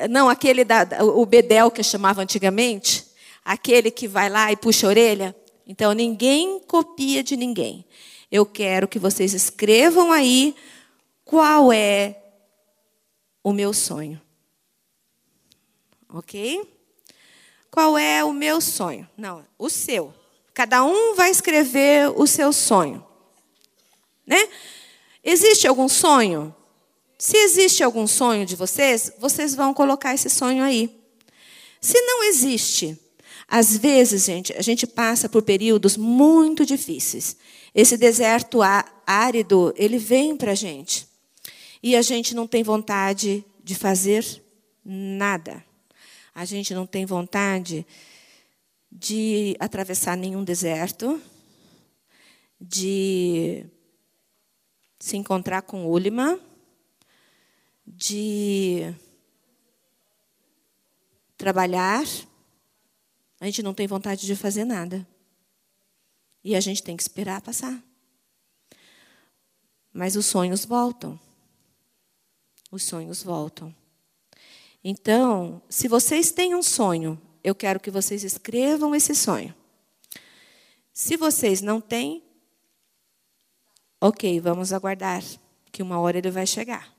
[0.09, 3.07] não aquele da, o bedel que chamava antigamente,
[3.45, 5.37] aquele que vai lá e puxa a orelha.
[5.67, 7.85] Então ninguém copia de ninguém.
[8.31, 10.55] Eu quero que vocês escrevam aí
[11.25, 12.17] qual é
[13.45, 14.21] o meu sonho.
[16.09, 16.63] Ok?
[17.71, 19.09] Qual é o meu sonho?
[19.17, 20.20] Não, o seu.
[20.55, 23.05] Cada um vai escrever o seu sonho.
[24.27, 24.49] Né?
[25.25, 26.55] Existe algum sonho?
[27.19, 30.91] Se existe algum sonho de vocês, vocês vão colocar esse sonho aí.
[31.81, 32.99] Se não existe,
[33.47, 37.37] às vezes, gente, a gente passa por períodos muito difíceis.
[37.75, 38.61] Esse deserto
[39.07, 41.07] árido, ele vem para a gente.
[41.83, 44.25] E a gente não tem vontade de fazer
[44.85, 45.65] nada.
[46.35, 47.87] A gente não tem vontade
[48.91, 51.21] de atravessar nenhum deserto,
[52.61, 53.65] de
[54.99, 56.39] se encontrar com Ulima,
[57.87, 58.95] de
[61.37, 62.05] trabalhar.
[63.41, 65.07] A gente não tem vontade de fazer nada.
[66.43, 67.83] E a gente tem que esperar passar.
[69.93, 71.19] Mas os sonhos voltam.
[72.71, 73.75] Os sonhos voltam.
[74.83, 79.55] Então, se vocês têm um sonho, eu quero que vocês escrevam esse sonho.
[80.93, 82.23] Se vocês não têm,
[84.01, 85.23] ok, vamos aguardar,
[85.73, 86.93] que uma hora ele vai chegar.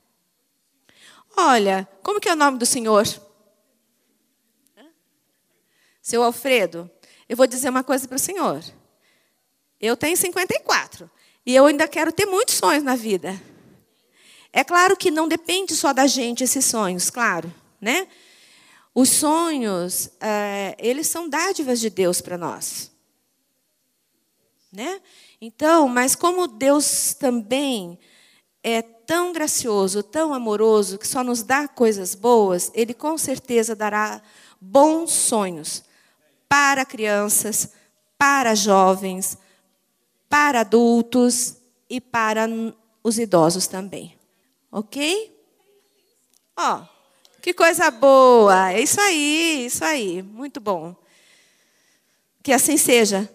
[1.36, 3.06] Olha, como que é o nome do senhor?
[6.00, 6.90] Seu Alfredo,
[7.28, 8.62] eu vou dizer uma coisa para o senhor.
[9.80, 11.10] Eu tenho 54
[11.46, 13.40] e eu ainda quero ter muitos sonhos na vida.
[14.52, 18.06] É claro que não depende só da gente esses sonhos, claro, né?
[18.94, 22.90] Os sonhos, é, eles são dádivas de Deus para nós,
[24.70, 25.00] né?
[25.40, 27.98] Então, mas como Deus também
[28.62, 34.22] é tão gracioso, tão amoroso, que só nos dá coisas boas, Ele com certeza dará
[34.60, 35.82] bons sonhos
[36.48, 37.72] para crianças,
[38.16, 39.36] para jovens,
[40.28, 41.56] para adultos
[41.90, 42.46] e para
[43.02, 44.16] os idosos também.
[44.70, 45.36] Ok?
[46.56, 46.84] Ó,
[47.42, 48.72] que coisa boa.
[48.72, 50.22] É isso aí, isso aí.
[50.22, 50.94] Muito bom.
[52.40, 53.28] Que assim seja,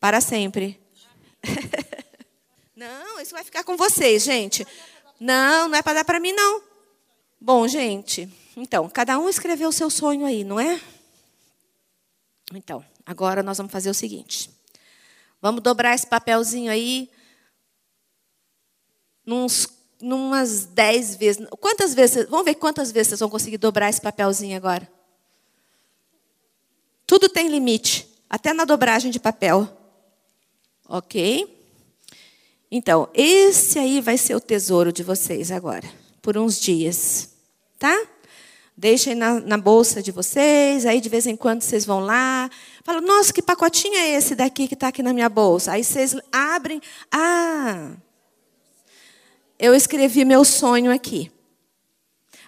[0.00, 0.78] para sempre.
[2.74, 4.66] não, isso vai ficar com vocês, gente.
[5.20, 6.62] Não, não é para dar para mim, não.
[7.40, 10.80] Bom, gente, então, cada um escreveu o seu sonho aí, não é?
[12.52, 14.50] Então, agora nós vamos fazer o seguinte.
[15.40, 17.08] Vamos dobrar esse papelzinho aí
[19.24, 19.68] nos,
[20.00, 21.46] numas dez vezes.
[21.60, 22.26] Quantas vezes?
[22.28, 24.88] Vamos ver quantas vezes vocês vão conseguir dobrar esse papelzinho agora.
[27.06, 29.68] Tudo tem limite, até na dobragem de papel.
[30.88, 31.56] Ok?
[32.70, 35.88] Então, esse aí vai ser o tesouro de vocês agora,
[36.20, 37.30] por uns dias.
[37.78, 38.06] Tá?
[38.76, 42.50] Deixem na, na, bolsa de vocês, aí de vez em quando vocês vão lá,
[42.84, 45.72] falam, nossa, que pacotinho é esse daqui que está aqui na minha bolsa?
[45.72, 46.80] Aí vocês abrem,
[47.10, 47.92] ah,
[49.58, 51.30] eu escrevi meu sonho aqui.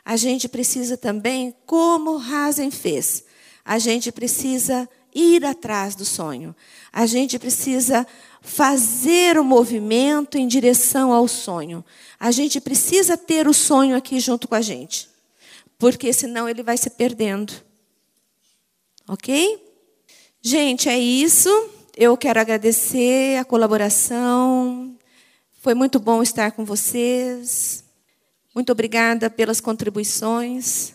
[0.04, 3.24] A gente precisa também, como Hazen fez,
[3.64, 6.54] a gente precisa ir atrás do sonho.
[6.92, 8.06] A gente precisa
[8.40, 11.84] fazer o movimento em direção ao sonho.
[12.18, 15.10] A gente precisa ter o sonho aqui junto com a gente
[15.80, 17.54] porque senão ele vai se perdendo.
[19.08, 19.58] Ok?
[20.42, 21.48] Gente, é isso.
[21.96, 24.94] Eu quero agradecer a colaboração.
[25.62, 27.84] Foi muito bom estar com vocês.
[28.54, 30.94] Muito obrigada pelas contribuições.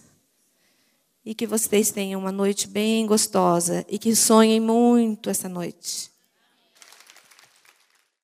[1.24, 6.12] E que vocês tenham uma noite bem gostosa e que sonhem muito essa noite.